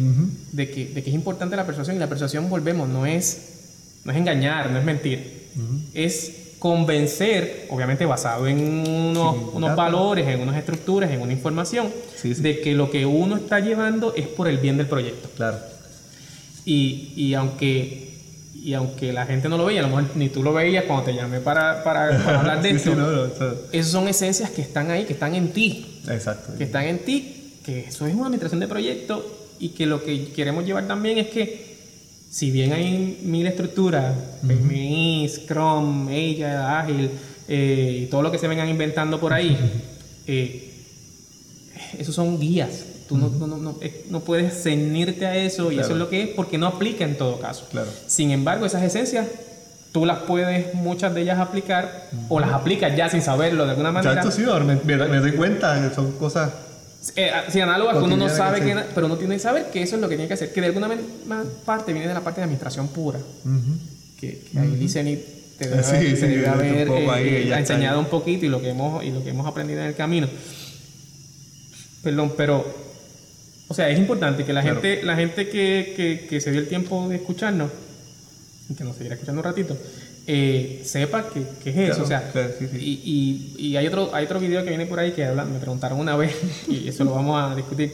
[0.52, 3.26] de que, de que es importante la persuasión y la persuasión, volvemos, no es,
[4.04, 5.48] no es engañar, no es mentir,
[5.96, 9.78] es convencer, obviamente basado en unos, Sí, unos datos.
[9.78, 12.42] valores, en unas estructuras, en una información, Sí, sí.
[12.42, 15.28] de que lo que uno está llevando es por el bien del proyecto.
[15.36, 15.58] Claro.
[16.66, 18.14] Y, y aunque
[18.64, 21.06] y aunque la gente no lo veía, a lo mejor ni tú lo veías cuando
[21.06, 23.26] te llamé para, para, para hablar de esto, no,
[23.72, 26.58] esas son esencias que están ahí, que están en ti, Exacto.
[26.58, 29.26] que están en ti, que eso es una administración de proyecto
[29.60, 31.76] y que lo que queremos llevar también es que
[32.30, 34.14] si bien hay mil estructuras,
[34.46, 37.10] PMI, Scrum, Agile,
[37.48, 39.56] eh, y todo lo que se vengan inventando por ahí,
[40.28, 40.72] eh,
[41.98, 42.84] esos son guías.
[43.08, 45.86] Tú no, no, no, no, eh, no puedes ceñirte a eso y Claro.
[45.88, 47.68] eso es lo que es porque no aplica en todo caso.
[47.72, 47.90] Claro.
[48.08, 49.28] Sin embargo, esas esencias
[49.96, 53.94] tú las puedes, muchas de ellas aplicar o las aplicas ya sin saberlo de alguna
[53.94, 54.12] manera.
[54.16, 56.52] Exacto, sí, ahora me, me- me doy cuenta son cosas.
[57.16, 58.80] Eh, sí, análogas que uno no sabe que que, sí.
[58.94, 60.68] pero uno tiene que saber que eso es lo que tiene que hacer, que de
[60.68, 60.90] alguna
[61.66, 63.20] parte viene de la parte de administración pura,
[64.20, 65.18] que, que ahí Liceni
[65.58, 68.60] te debe, Sí, haber- sí, debe haber eh, ahí, eh, enseñado un poquito y lo
[68.62, 70.28] que hemos y lo que hemos aprendido en el camino.
[72.04, 72.66] Perdón, pero
[73.70, 74.82] o sea, es importante que la Claro.
[74.82, 77.72] gente, la gente que, que, se dio el tiempo de escucharnos,
[78.76, 79.78] que nos seguirá escuchando un ratito,
[80.28, 82.04] eh, sepa que, que es eso.
[82.04, 82.78] Claro, O sea, claro, sí, sí.
[82.78, 85.60] y, y, y hay otro hay otro video que viene por ahí que habla, me
[85.60, 86.36] preguntaron una vez,
[86.68, 87.94] y eso lo vamos a discutir,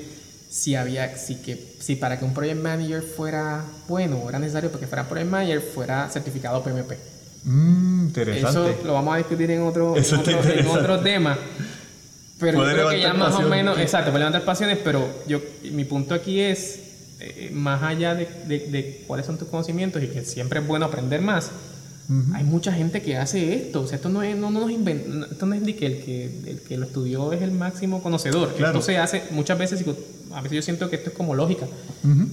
[0.49, 4.87] si había, si que, si para que un project manager fuera bueno, era necesario porque
[4.87, 6.93] fuera project manager, fuera certificado PMP.
[7.43, 8.49] Mmm, interesante.
[8.49, 11.37] Eso lo vamos a discutir en otro, Eso en otro, en otro tema.
[12.39, 15.39] Pero yo creo que ya más o menos, exacto, puede levantar pasiones, pero yo,
[15.71, 16.79] mi punto aquí es,
[17.21, 20.85] eh, más allá de, de- de cuáles son tus conocimientos y que siempre es bueno
[20.85, 21.51] aprender más,
[22.33, 23.83] Hay mucha gente que hace esto.
[23.83, 25.97] O sea, esto no es, no, no nos inventa, esto no es de que el,
[26.03, 28.53] que el que lo estudió es el máximo conocedor.
[28.55, 28.79] Claro.
[28.79, 29.85] Esto se hace muchas veces,
[30.33, 31.65] a veces yo siento que esto es como lógica,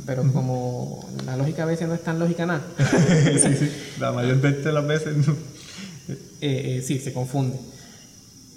[0.05, 2.63] pero como la lógica a veces no es tan lógica nada,
[3.43, 3.71] sí, sí.
[4.01, 5.33] La mayor parte de las veces no.
[6.09, 7.57] eh, eh, sí, se confunde.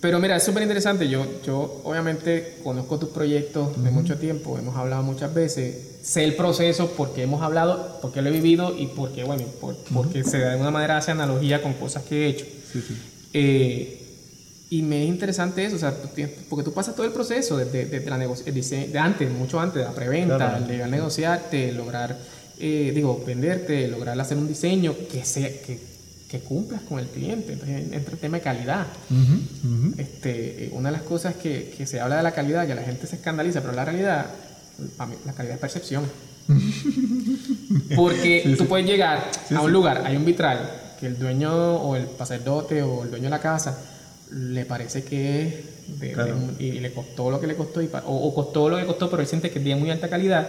[0.02, 1.08] Pero mira, es súper interesante.
[1.08, 6.36] Yo, yo obviamente conozco tus proyectos de mucho tiempo, hemos hablado muchas veces, sé el
[6.36, 10.50] proceso porque hemos hablado, porque lo he vivido y porque, bueno, por- porque se de
[10.50, 12.46] alguna manera hace analogía con cosas que he hecho.
[12.74, 12.98] Sí, sí.
[13.34, 13.98] Eh,
[14.72, 15.94] y me es interesante eso, o sea,
[16.50, 19.84] porque tú pasas todo el proceso desde, desde la dise- de antes, mucho antes, de
[19.84, 20.58] la preventa, Claro.
[20.64, 22.18] el llegar a negociarte, lograr,
[22.58, 25.78] eh, digo, venderte, lograr hacer un diseño que, sea, que,
[26.32, 27.52] que cumplas con el cliente.
[27.54, 28.88] Entonces entra el tema de calidad.
[29.98, 33.06] Este, una de las cosas que, que se habla de la calidad, que la gente
[33.06, 34.28] se escandaliza, pero la realidad,
[34.98, 36.06] para mí, la calidad es percepción.
[37.96, 40.60] Porque tú puedes llegar a un lugar, hay un vitral,
[41.00, 43.78] que el dueño o el sacerdote o el dueño de la casa
[44.32, 45.54] le parece que es
[46.00, 46.36] de- de Claro.
[46.60, 49.22] y le costó lo que le costó y o, o costó lo que costó, pero
[49.22, 50.48] él siente que tiene muy alta calidad.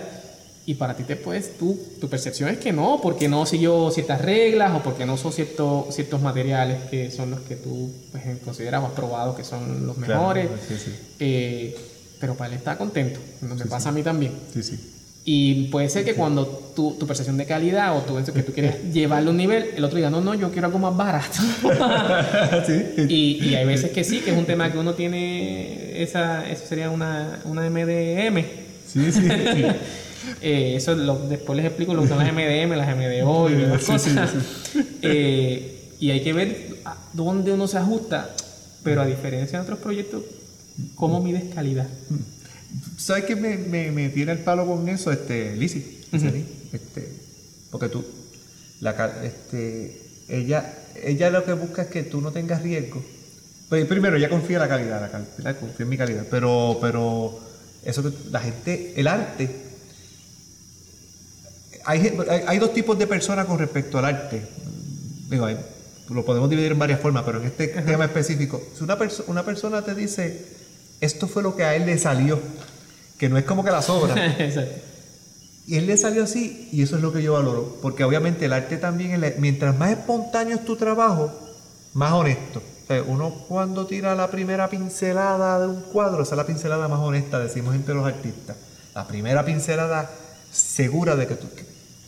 [0.65, 4.21] Y para ti te puedes, tú, tu percepción es que no, porque no siguió ciertas
[4.21, 8.81] reglas o porque no son ciertos ciertos materiales que son los que tú pues, consideras
[8.83, 10.49] o has probado que son los Claro, mejores.
[10.69, 10.91] Sí, sí.
[11.19, 11.77] Eh,
[12.21, 14.33] pero para él está contento, como me pasa a mí también.
[14.55, 14.79] Sí, sí.
[15.25, 18.53] Y puede ser que cuando tu, tu percepción de calidad o tu, eso que tú
[18.53, 21.39] quieres llevarlo a un nivel, el otro diga, no, no, yo quiero algo más barato.
[23.09, 26.67] y, y hay veces que sí, que es un tema que uno tiene, esa, eso
[26.67, 28.45] sería una, una MDM.
[28.87, 29.23] Sí, sí.
[30.41, 33.81] Eh, eso lo- después les explico lo que son las MDM, las MDO y demás
[33.83, 34.31] Sí, cosas.
[34.73, 36.77] sí, Eh, y hay que ver
[37.13, 38.31] dónde uno se ajusta,
[38.83, 40.23] pero a diferencia de otros proyectos,
[40.95, 41.87] ¿cómo mides calidad?
[42.97, 45.55] ¿Sabes qué me, me, me tiene el palo con eso, este?
[45.57, 46.01] Lizzy,
[46.73, 47.09] Este,
[47.71, 48.05] porque tú,
[48.81, 48.93] la,
[49.25, 53.03] este, ella, ella lo que busca es que tú no tengas riesgo.
[53.69, 57.39] Pues primero, ella confía en la calidad, la confía en mi calidad, pero, pero
[57.85, 59.49] eso que la gente, el arte,
[61.85, 64.43] hay, dos tipos de personas con respecto al arte.
[65.29, 65.59] Digo, hay-
[66.11, 69.45] lo podemos dividir en varias formas, pero en este tema específico, si una, perso- una
[69.45, 70.45] persona te dice,
[71.01, 72.39] esto fue lo que a él le salió,
[73.19, 74.15] que no es como que la sobra,
[75.67, 78.53] y él le salió así, y eso es lo que yo valoro, porque obviamente el
[78.53, 81.33] arte también, es- mientras más espontáneo es tu trabajo,
[81.95, 82.61] más honesto.
[82.85, 86.89] O sea, uno cuando tira la primera pincelada de un cuadro, esa es la pincelada
[86.89, 88.57] más honesta, decimos entre los artistas.
[88.95, 90.11] La primera pincelada
[90.51, 91.47] segura de que, tú-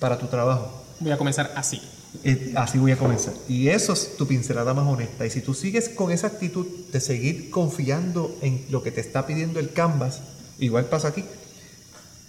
[0.05, 0.71] para tu trabajo.
[1.01, 1.81] Voy a comenzar así.
[2.25, 3.33] Eh, así voy a comenzar.
[3.49, 5.25] Y eso es tu pincelada más honesta.
[5.25, 9.27] Y si tú sigues con esa actitud de seguir confiando en lo que te está
[9.27, 10.21] pidiendo el canvas,
[10.59, 11.25] igual pasa aquí.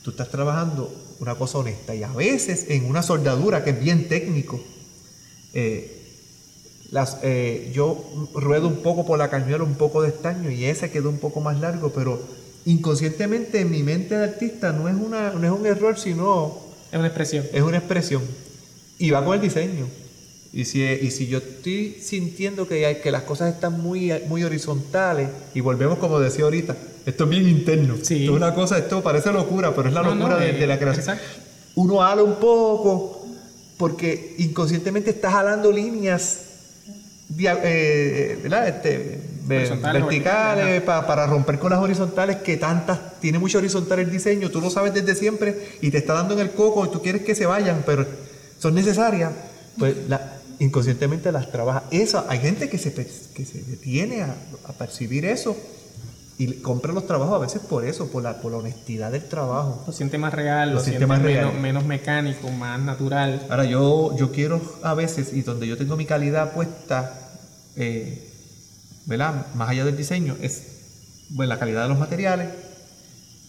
[0.03, 1.93] Tú estás trabajando una cosa honesta.
[1.93, 4.57] Y a veces en una soldadura que es bien técnico,
[5.53, 6.01] eh,
[6.91, 8.05] las, eh, yo
[8.35, 11.41] ruedo un poco por la cañuela, un poco de estaño, y ese quedó un poco
[11.41, 12.21] más largo, pero
[12.63, 16.97] inconscientemente en mi mente de artista no es, una, no es un error, sino Es
[16.99, 17.45] una expresión.
[17.51, 18.21] es una expresión
[18.97, 19.87] y va con el diseño.
[20.53, 24.43] Y si, y si yo estoy sintiendo que, hay, que las cosas están muy, muy
[24.43, 27.95] horizontales, y volvemos como decía ahorita, esto es bien interno.
[28.01, 28.21] Sí.
[28.21, 30.53] Esto es una cosa, esto parece locura, pero es la No, locura no, de, eh,
[30.53, 31.01] de la creación.
[31.01, 31.41] exacto.
[31.75, 33.27] Uno ala un poco,
[33.77, 36.39] porque inconscientemente estás jalando líneas
[37.37, 38.67] eh, ¿verdad?
[38.69, 43.99] Este, Horizontales verticales verticales, pa- para romper con las horizontales que tantas tiene mucho horizontal
[43.99, 46.89] el diseño tú lo sabes desde siempre y te está dando en el coco y
[46.89, 48.05] tú quieres que se vayan pero
[48.59, 49.31] son necesarias
[49.77, 54.35] pues la- inconscientemente las trabaja eso hay gente que se que se detiene a,
[54.67, 55.55] a percibir eso
[56.37, 59.83] y compra los trabajos a veces por eso por la por la honestidad del trabajo
[59.87, 61.61] Lo siente más real, Lo lo, siente siente más menos, real.
[61.61, 63.45] menos mecánico, más natural.
[63.49, 67.31] Ahora, yo, yo quiero a veces, y donde yo tengo mi calidad puesta,
[67.77, 68.31] eh,
[69.05, 69.47] ¿verdad?
[69.55, 70.63] Más allá del diseño, es
[71.29, 72.49] bueno, la calidad de los materiales,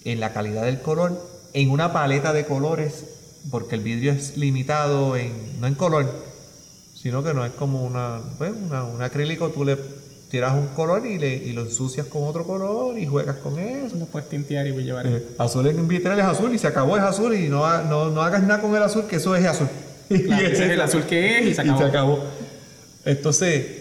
[0.05, 1.21] en la calidad del color,
[1.53, 3.05] en una paleta de colores,
[3.51, 6.11] porque el vidrio es limitado en, no en color,
[6.95, 9.77] sino que no es como una, pues, una- un acrílico, tú le
[10.31, 13.95] tiras un color y, le, y lo ensucias con otro color y juegas con eso.
[13.97, 15.07] Lo puedes tintear y voy a llevar.
[15.07, 18.11] Eh, azul en vitral es azul y se acabó es azul y no, ha- no,
[18.11, 19.69] no hagas nada con el azul que eso es azul.
[20.09, 22.21] Claro, Y ese es el azul que es y se acabó.
[23.05, 23.76] Entonces,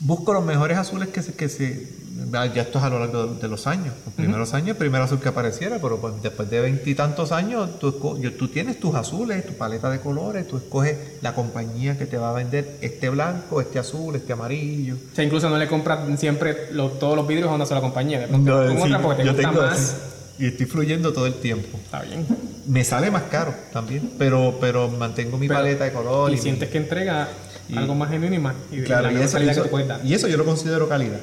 [0.00, 3.48] busco los mejores azules que se, que se ya esto es a lo largo de,
[3.48, 3.94] los años.
[4.04, 7.92] Los primeros años, el primer azul que apareciera, pero pues después de veintitantos años, tú,
[7.92, 12.30] tú tienes tus azules, tu paleta de colores, tú escoges la compañía que te va
[12.30, 14.96] a vender este blanco, este azul, este amarillo.
[15.12, 16.54] O sea, incluso no le compras siempre
[16.98, 18.26] todos los vidrios a una sola compañía.
[18.28, 19.96] Con sí, otra porque te yo gusta tengo más.
[20.38, 21.78] y estoy fluyendo todo el tiempo.
[21.84, 22.26] Está bien.
[22.66, 26.32] Me sale más caro también, pero, pero mantengo mi Pero- paleta de color.
[26.32, 27.28] Y sientes que entrega
[27.68, 28.54] y- algo más genuino y más.
[28.72, 30.00] Y, Claro, la y mejor eso, calidad y eso- que tú puedes dar.
[30.04, 31.20] y eso yo lo considero calidad.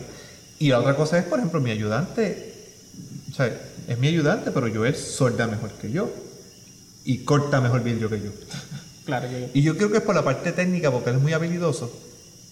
[0.60, 2.54] Y la otra cosa es, por ejemplo, mi ayudante,
[3.32, 3.48] o sea,
[3.88, 6.12] es mi ayudante, pero Joel solda mejor que yo
[7.04, 8.32] y corta mejor vidrio que yo.
[9.06, 11.34] Claro, yo, Y yo creo que es por la parte técnica, porque él es muy
[11.34, 11.92] habilidoso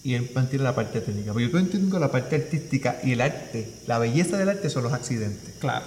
[0.04, 1.32] y él mantiene la parte técnica.
[1.34, 4.92] Pero yo entiendo la parte artística y el arte, la belleza del arte son los
[4.94, 5.54] accidentes.
[5.60, 5.86] claro.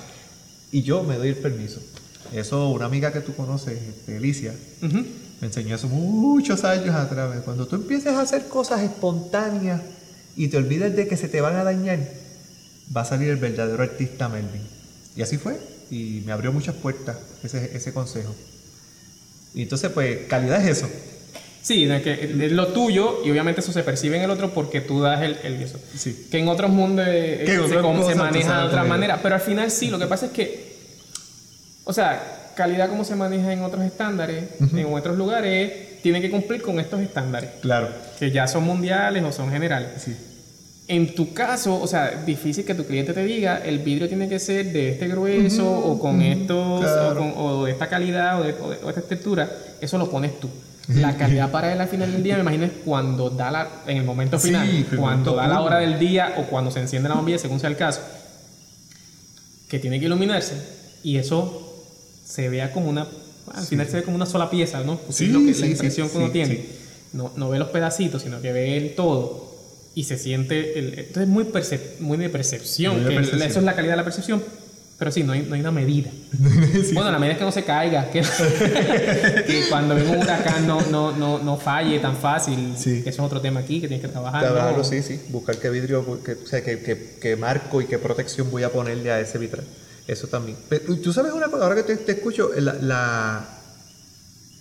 [0.73, 1.81] Y yo me doy el permiso.
[2.33, 5.05] Eso, una amiga que tú conoces, este, Alicia, Ujú.
[5.41, 7.43] Me enseñó eso muchos años atrás.
[7.45, 9.80] Cuando tú empieces a hacer cosas espontáneas
[10.37, 11.99] y te olvides de que se te van a dañar,
[12.95, 14.62] va a salir el verdadero artista Melvin.
[15.16, 15.59] Y así fue.
[15.91, 18.35] Y me abrió muchas puertas ese, ese consejo.
[19.55, 20.89] Y entonces, pues, calidad es eso.
[21.64, 24.82] Sí, de que es lo tuyo y obviamente eso se percibe en el otro porque
[24.82, 25.78] tú das el, el eso.
[25.97, 26.28] Sí.
[26.30, 29.89] Que en otros mundos eh, se, se maneja de otra manera, pero al final sí,
[29.89, 30.76] lo que pasa es que,
[31.85, 36.63] o sea, calidad como se maneja en otros estándares, en otros lugares, tiene que cumplir
[36.63, 37.89] con estos estándares, Claro.
[38.19, 39.89] que ya son mundiales o son generales.
[40.05, 40.15] Sí.
[40.87, 44.39] En tu caso, o sea, difícil que tu cliente te diga, el vidrio tiene que
[44.39, 47.11] ser de este grueso o con estos, claro.
[47.13, 49.49] o, con- o de esta calidad o de, o de- esta textura,
[49.81, 50.49] eso lo pones tú.
[50.95, 53.97] La calidad para él al final del día, me imagino, es cuando da la, en
[53.97, 57.15] el momento final, cuando momento da la hora del día o cuando se enciende la
[57.15, 58.03] bombilla, según sea el caso,
[59.69, 60.55] que tiene que iluminarse
[61.03, 61.74] y eso
[62.25, 63.07] se vea como una,
[63.55, 64.97] al final se ve como una sola pieza, ¿no?
[64.99, 66.55] Porque Sí, es lo que, sí, la sí, impresión que uno sí, tiene.
[66.57, 66.68] sí.
[67.12, 69.53] No, no ve los pedacitos, sino que ve el todo
[69.95, 70.79] y se siente.
[70.79, 72.95] El, entonces es muy, percep- muy de percepción.
[72.97, 73.49] Muy de que percepción.
[73.51, 74.43] Eso es la calidad de la percepción.
[74.99, 76.11] Pero sí, no hay, no hay una medida.
[76.95, 78.20] Bueno, la medida es que no se caiga, que,
[79.47, 82.75] que cuando venga un huracán no, no, no, no falle tan fácil.
[82.77, 82.99] Sí.
[83.01, 84.41] Eso es otro tema aquí que tienes que trabajar.
[84.43, 84.85] Trabajarlo, ¿no?
[84.85, 85.20] sí, sí.
[85.29, 88.70] Buscar qué vidrio, que, o sea, qué, qué- qué marco y qué protección voy a
[88.72, 89.64] ponerle a ese vitral.
[90.07, 90.57] Eso también.
[90.69, 93.49] Pero, tú sabes una cosa, ahora que te, te escucho, la, la-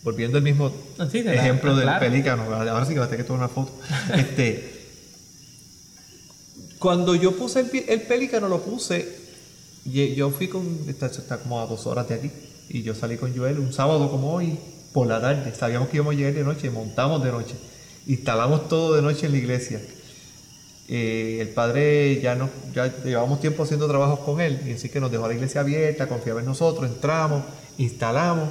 [0.04, 2.00] volviendo al mismo Ah, sí, de la- ejemplo ah, del claro.
[2.00, 3.74] pelícano, ahora sí que va a tener que tomar una foto.
[4.16, 4.72] este,
[6.80, 9.08] cuando yo puse el, el pelícano, lo puse,
[9.86, 12.32] y yo fui con, está, está como a dos horas de aquí,
[12.70, 14.58] y yo salí con Joel un sábado como hoy,
[14.94, 17.56] por la tarde, sabíamos que íbamos a llegar de noche, montamos de noche,
[18.08, 19.82] instalamos todo de noche en la iglesia.
[20.96, 25.00] Eh, el padre ya no, ya llevamos tiempo haciendo trabajos con él, y así que
[25.00, 27.44] nos dejó la iglesia abierta, confiaba en nosotros, entramos,
[27.80, 28.50] instalamos,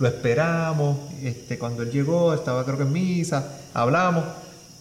[0.00, 4.24] lo esperamos, este, cuando él llegó, estaba creo que en misa, hablamos,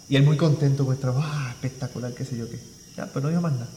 [0.10, 2.60] y él muy contento con el trabajo, ah, espectacular, qué sé yo qué.
[2.98, 3.70] Ya, pues no dijo más nada.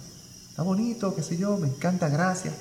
[0.48, 2.54] Está bonito, qué sé yo, me encanta, gracias.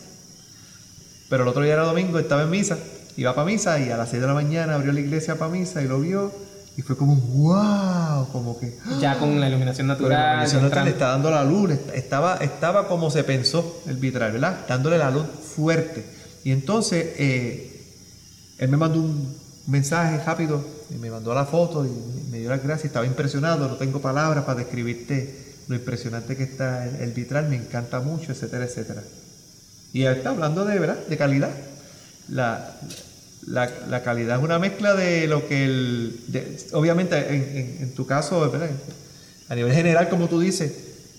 [1.30, 2.78] Pero el otro día era domingo, estaba en misa,
[3.16, 5.82] iba para misa y a las 6 de la mañana abrió la iglesia para misa
[5.82, 6.34] y lo vio
[6.80, 10.30] y fue como un wow, como que Ya con la iluminación pero la natural.
[10.32, 14.32] iluminación natural le está dando la luz, est- estaba, estaba como se pensó el vitral,
[14.32, 14.66] ¿verdad?
[14.66, 15.26] Dándole la luz
[15.56, 16.06] fuerte.
[16.46, 17.84] Y entonces eh,
[18.60, 19.36] él me mandó un
[19.68, 21.90] mensaje rápido y me mandó la foto y
[22.32, 22.86] me dio las gracias.
[22.86, 27.58] Estaba impresionado, no tengo palabras para describirte lo impresionante que está el, el vitral, me
[27.58, 29.04] encanta mucho, etcétera, etcétera.
[29.92, 30.98] Y él está hablando de, ¿verdad?
[31.10, 31.52] De calidad.
[32.30, 32.96] La, la,
[33.88, 36.20] la calidad es una mezcla de lo que el...
[36.28, 38.70] de- obviamente, en, en- en tu caso, ¿verdad?
[39.50, 40.72] a nivel general, como tú dices,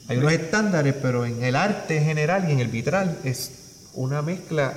[0.08, 3.50] hay unos estándares, pero en el arte en general y en el vitral es
[3.94, 4.74] una mezcla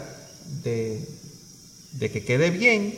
[0.64, 1.00] de,
[1.94, 2.96] de que quede bien,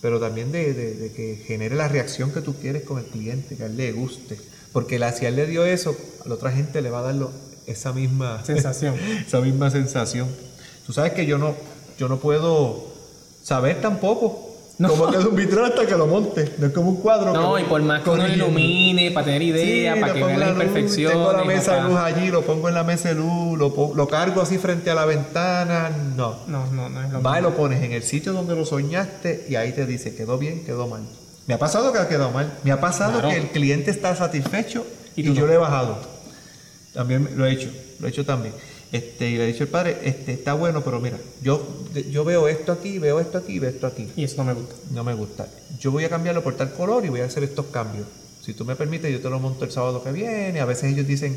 [0.00, 3.56] pero también de, de- de que genere la reacción que tú quieres con el cliente,
[3.56, 4.36] que a él le guste.
[4.72, 7.02] Porque la, si a él le dio eso, a la otra gente le va a
[7.02, 7.30] dar lo-
[7.66, 8.96] esa misma Sensación.
[9.26, 10.28] esa misma sensación.
[10.86, 11.54] Tú sabes que yo no,
[11.98, 12.92] yo no puedo
[13.44, 14.88] saber tampoco No.
[14.88, 16.50] cómo queda un vitral hasta que lo monte.
[16.58, 17.32] No es como un cuadro.
[17.32, 20.36] No, que y por más que uno ilumine, para tener idea, Sí, para que las
[20.38, 21.16] la luz, imperfecciones.
[21.16, 24.08] Tengo la mesa de luz allí, lo pongo en la mesa de luz, lo, lo
[24.08, 25.90] cargo así frente a la ventana.
[26.16, 26.38] No.
[26.48, 29.46] No, no, no es lo Va y lo pones en el sitio donde lo soñaste
[29.48, 31.02] y ahí te dice quedó bien, quedó mal.
[31.46, 32.50] Me ha pasado que ha quedado mal.
[32.64, 33.28] Me ha pasado Claro.
[33.28, 34.84] que el cliente está satisfecho
[35.14, 35.46] Y yo no.
[35.46, 35.98] le he bajado.
[36.94, 37.68] También lo he hecho,
[38.00, 38.54] lo he hecho también.
[38.94, 41.66] Este, y le he dicho al padre, este, está bueno, pero mira, yo,
[42.12, 44.08] yo veo esto aquí, veo esto aquí, veo esto aquí.
[44.14, 44.74] Y eso no me gusta.
[44.92, 45.48] No me gusta.
[45.80, 48.06] Yo voy a cambiarlo por tal color y voy a hacer estos cambios.
[48.40, 50.60] Si tú me permites, yo te lo monto el sábado que viene.
[50.60, 51.36] A veces ellos dicen,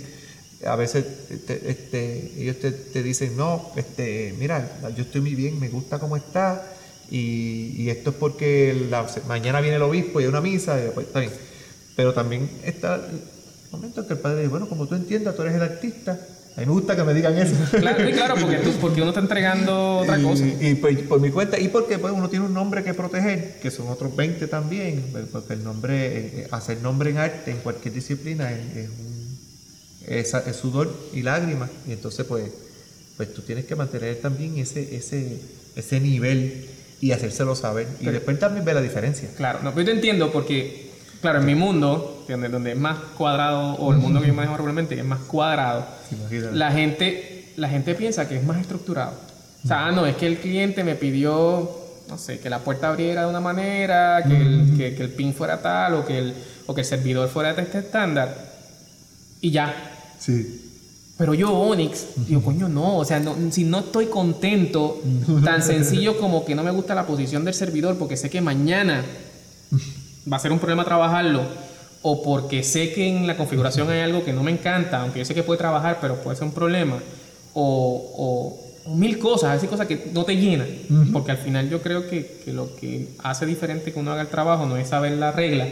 [0.68, 5.60] a veces este, este, ellos te, te dicen, no, este, mira, yo estoy muy bien,
[5.60, 6.64] me gusta cómo está.
[7.10, 10.90] Y, y esto es porque la- mañana viene el obispo y hay una misa, y
[10.94, 11.32] pues, está bien.
[11.96, 13.20] Pero también está el
[13.72, 16.20] momento en que el padre dice, bueno, como tú entiendas, tú eres el artista.
[16.58, 17.54] A mí me gusta que me digan eso.
[17.80, 20.44] Claro, sí, claro, porque, tú, porque uno está entregando otra cosa.
[20.60, 23.70] Y, pues, por mi cuenta, y porque pues, uno tiene un nombre que proteger, que
[23.70, 27.58] son otros 20 también, pues, porque el nombre, eh, eh, hacer nombre en arte, en
[27.58, 29.38] cualquier disciplina, es, es un-
[30.08, 32.46] es- es sudor y lágrimas, y entonces pues,
[33.18, 35.40] pues tú tienes que mantener también ese, ese,
[35.76, 36.66] ese nivel
[37.02, 37.86] y hacérselo saber.
[38.02, 39.30] Y después también ve la diferencia.
[39.38, 40.87] Claro, no, pero yo te entiendo porque,
[41.22, 44.56] claro, en mi mundo, donde, donde es más cuadrado, o el mundo que yo manejo
[44.56, 46.56] regularmente, es más cuadrado, Imagínate.
[46.56, 49.14] la gente, la gente piensa que es más estructurado.
[49.64, 51.70] O sea, ah, no, es que el cliente me pidió,
[52.08, 55.34] no sé, que la puerta abriera de una manera, que, el, que, que el pin
[55.34, 56.34] fuera tal, o que el,
[56.68, 58.34] o que el servidor fuera de este estándar,
[59.42, 59.74] y ya.
[60.20, 60.64] Sí.
[61.18, 65.02] Pero yo, Onyx, digo, coño, no, o sea, no, si no estoy contento,
[65.44, 69.04] tan sencillo como que no me gusta la posición del servidor porque sé que mañana
[70.32, 71.44] va a ser un problema trabajarlo,
[72.02, 75.26] o porque sé que en la configuración hay algo que no me encanta, aunque yo
[75.26, 76.98] sé que puede trabajar, pero puede ser un problema,
[77.54, 80.68] o, mil cosas, así cosas que no te llenan,
[81.12, 84.30] porque al final yo creo que, que lo que hace diferente que uno haga el
[84.30, 85.68] trabajo no es saber la regla,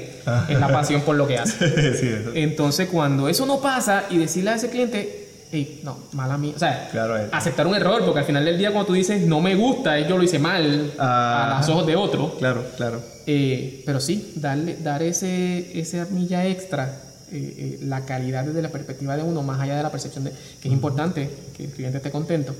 [0.49, 1.93] es la pasión por lo que hace.
[1.99, 2.10] sí.
[2.34, 6.60] Entonces, cuando eso no pasa y decirle a ese cliente, hey, no, mala mía, o
[6.60, 9.56] sea, Claro, aceptar un error, porque al final del día, cuando tú dices no me
[9.56, 11.56] gusta, yo lo hice mal Ah.
[11.56, 13.02] a los ojos de otro, Claro, claro.
[13.28, 18.70] eh, pero sí, darle, dar ese, esa milla extra, eh, eh, la calidad desde la
[18.70, 20.32] perspectiva de uno, más allá de la percepción de
[20.62, 22.56] que es importante que el cliente esté contento,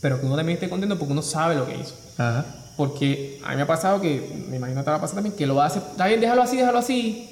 [0.00, 1.94] pero que uno también esté contento porque uno sabe lo que hizo.
[2.18, 2.44] Ajá.
[2.76, 5.36] Porque a mí me ha pasado que, me imagino que te va a pasar también,
[5.36, 7.28] que lo hace, está bien, déjalo así, déjalo así,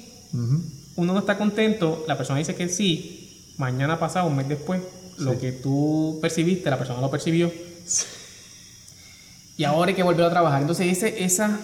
[0.95, 3.20] uno no está contento, la persona dice que sí,
[3.61, 4.81] mañana pasado, un mes después,
[5.19, 7.51] lo que tú percibiste, la persona lo percibió.
[9.55, 10.61] Y ahora hay que volver a trabajar.
[10.61, 11.59] Entonces, ese, esa,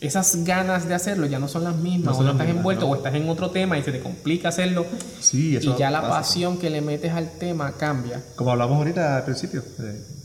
[0.00, 2.04] esas ganas de hacerlo ya no son las mismas.
[2.04, 2.92] No son o no estás mismas, envuelto no.
[2.92, 4.86] o estás en otro tema y se te complica hacerlo.
[5.18, 8.22] Sí, eso y ya la pasión que le metes al tema cambia.
[8.36, 9.62] Como hablamos ahorita al principio.
[9.78, 10.15] de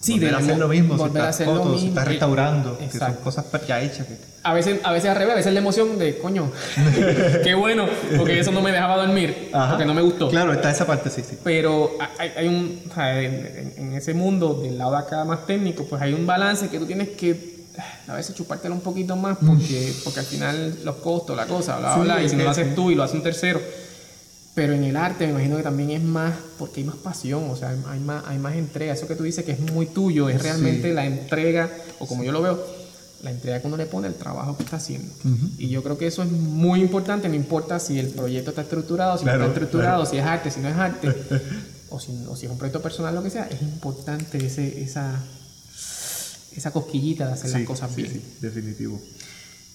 [0.00, 1.88] Sí, volver de a hacer lo mismo, si volver a estás hacer lo fotos, si
[1.88, 3.20] estás restaurando, que son Exacto.
[3.22, 4.06] cosas ya hechas.
[4.06, 6.50] que- A veces, a veces al revés, a veces la emoción de, coño,
[7.44, 7.86] qué bueno,
[8.16, 9.72] porque eso no me dejaba dormir, Ajá.
[9.72, 10.30] porque no me gustó.
[10.30, 11.36] Claro, está esa parte, sí, sí.
[11.44, 16.14] Pero hay, hay un, en, ese mundo del lado de acá más técnico, pues hay
[16.14, 17.60] un balance que tú tienes que
[18.08, 21.94] a veces chupártelo un poquito más porque, porque al final los costos, la cosa, bla,
[21.94, 23.60] bla, Sí, bla, y si no lo haces tú y lo hace un tercero.
[24.60, 27.56] Pero en el arte me imagino que también es más, porque hay más pasión, o
[27.56, 28.92] sea, hay, más, hay más entrega.
[28.92, 32.30] Eso que tú dices que es muy tuyo, es realmente la entrega, o como yo
[32.30, 32.62] lo veo,
[33.22, 35.14] la entrega que uno le pone al trabajo que está haciendo.
[35.56, 39.16] Y yo creo que eso es muy importante, no importa si el proyecto está estructurado,
[39.16, 41.08] si Claro, no está estructurado, si es arte, si no es arte,
[41.88, 45.22] o, si, o si es un proyecto personal, lo que sea, es importante ese, esa,
[46.54, 48.12] esa cosquillita de hacer las Sí, cosas sí, bien.
[48.12, 49.00] sí, definitivo.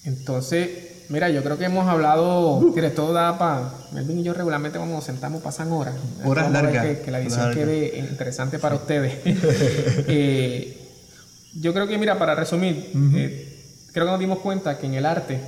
[0.04, 0.68] Entonces,
[1.08, 4.96] mira, yo creo que hemos hablado, mire, todo da para, Melvin y yo regularmente cuando
[4.96, 5.94] nos sentamos pasan horas.
[6.24, 9.14] Horas largas, Que, que la edición quede interesante para ustedes.
[10.08, 10.78] Eh,
[11.54, 15.06] yo creo que, mira, para resumir, eh, creo que nos dimos cuenta que en el
[15.06, 15.40] arte,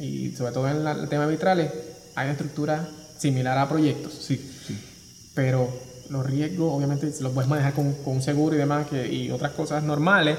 [0.00, 1.70] y sobre todo en la- el tema de vitrales,
[2.14, 2.88] hay una estructura
[3.18, 4.36] similar a proyectos Sí,
[4.66, 4.76] sí.
[5.34, 5.68] pero
[6.10, 9.52] los riesgos obviamente los puedes manejar con, con un seguro y demás que, y otras
[9.52, 10.36] cosas normales,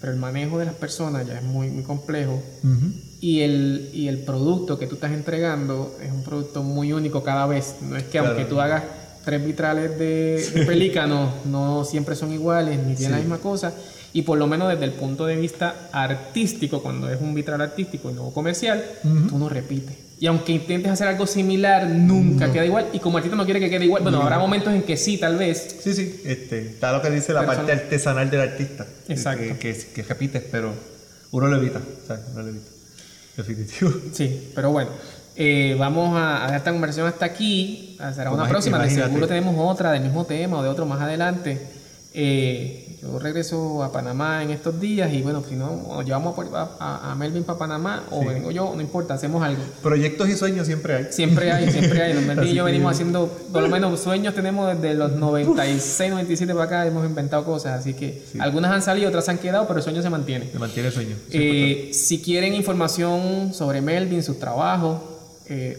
[0.00, 2.92] pero el manejo de las personas ya es muy, muy complejo Ujú.
[3.20, 7.46] Y el, y el producto que tú estás entregando es un producto muy único cada
[7.46, 7.76] vez.
[7.82, 8.28] No es que Claro.
[8.28, 8.82] aunque tú hagas
[9.24, 13.72] tres vitrales de, de pelícano, no siempre son iguales ni tienen la misma cosa.
[14.12, 18.10] Y por lo menos desde el punto de vista artístico, cuando es un vitral artístico
[18.10, 18.82] y no comercial,
[19.28, 19.96] tú no repites.
[20.20, 22.86] Y aunque intentes hacer algo similar, nunca queda igual.
[22.92, 25.36] Y como artista no quiere que quede igual, bueno, habrá momentos en que sí, tal
[25.36, 25.76] vez.
[25.80, 28.86] Sí, sí, este, está lo que dice la parte artesanal del artista.
[29.08, 29.44] Exacto.
[29.60, 30.72] Que, que, que repites, pero
[31.30, 31.78] uno lo evita.
[31.78, 32.66] O sea, uno lo evita.
[33.38, 33.92] Definitivo.
[34.12, 34.90] Sí, pero bueno.
[35.36, 37.96] eh, vamos a, dejar esta conversación hasta aquí.
[38.12, 38.78] Será una próxima.
[38.80, 41.60] De seguro tenemos otra del mismo tema o de otro más adelante.
[42.12, 47.12] Eh, yo regreso a Panamá en estos días y bueno, si no, llevamos a, a-
[47.12, 49.62] a Melvin para Panamá o vengo yo, no importa, hacemos algo.
[49.82, 51.06] Proyectos y sueños siempre hay.
[51.10, 52.14] Siempre hay, siempre hay.
[52.14, 56.64] Melvin y yo venimos haciendo, por lo menos sueños tenemos desde los 96, 97 para
[56.64, 57.78] acá, hemos inventado cosas.
[57.80, 60.50] Así que algunas han salido, otras han quedado, pero el sueño se mantiene.
[60.50, 61.16] Se mantiene el sueño.
[61.30, 65.17] Eh, si quieren información sobre Melvin, su trabajo,
[65.50, 65.78] eh,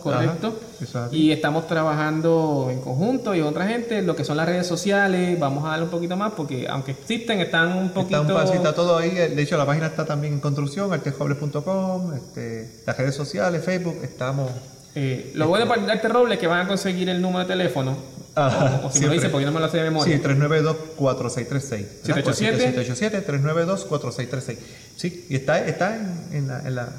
[0.00, 0.58] correcto.
[0.82, 5.38] Ajá, y estamos trabajando en conjunto y otra gente, lo que son las redes sociales,
[5.40, 8.20] vamos a darle un poquito más porque aunque existen, están un poquito...
[8.22, 9.10] Está un pasito todo ahí.
[9.10, 14.50] De hecho, la página está también en construcción, artejobles.com, este, las redes sociales, Facebook, estamos.
[14.94, 17.96] Eh, lo bueno para Arte Robles es que van a conseguir el número de teléfono.
[18.34, 19.14] Ajá, o, o si me lo siempre.
[19.16, 20.16] dice, porque yo no me lo sé de memoria.
[20.16, 21.86] Sí, 392-4636.
[22.04, 23.26] 787.
[23.26, 24.56] 787-392-4636.
[24.96, 26.92] Sí, y está, está en, en la, en la-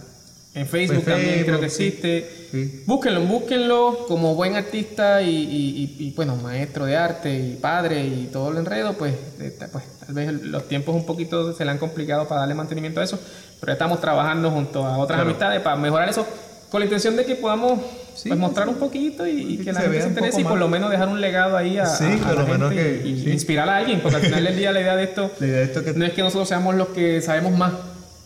[0.56, 2.30] En Facebook En también Facebook, creo que existe.
[2.52, 2.84] Sí.
[2.88, 8.04] Búsquenlo, búsquenlo como buen artista y, y- y- y, bueno, maestro de arte y padre
[8.04, 11.78] y todo el enredo, pues, pues tal vez los tiempos un poquito se le han
[11.78, 13.20] complicado para darle mantenimiento a eso,
[13.60, 15.30] pero estamos trabajando junto a otras Claro.
[15.30, 16.26] amistades para mejorar eso
[16.72, 17.80] con la intención de que podamos
[18.28, 20.90] pues mostrar un poquito y, que, la se gente se interese y por lo menos
[20.92, 23.78] dejar un legado ahí a, Sí, a- a por la gente que- y inspirar a
[23.78, 25.94] alguien, porque al final del día la idea de esto La idea de esto que
[25.94, 27.72] no es que nosotros seamos los que sabemos más,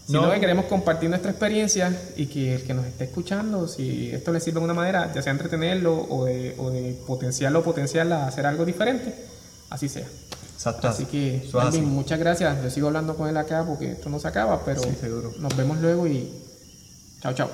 [0.06, 0.32] sino No.
[0.32, 4.40] que queremos compartir nuestra experiencia y que el que nos esté escuchando, si esto le
[4.40, 8.28] sirve de una manera, ya sea entretenerlo o de, o de potenciarlo o potenciarla a
[8.28, 9.16] hacer algo diferente,
[9.70, 10.08] así sea.
[10.54, 10.88] Exacto.
[10.88, 11.50] Así que.
[11.54, 12.64] Melvin, muchas gracias.
[12.64, 14.90] Yo sigo hablando con él acá porque esto no se acaba, pero Sí,
[15.40, 16.30] nos vemos luego y
[17.22, 17.50] chao, chao.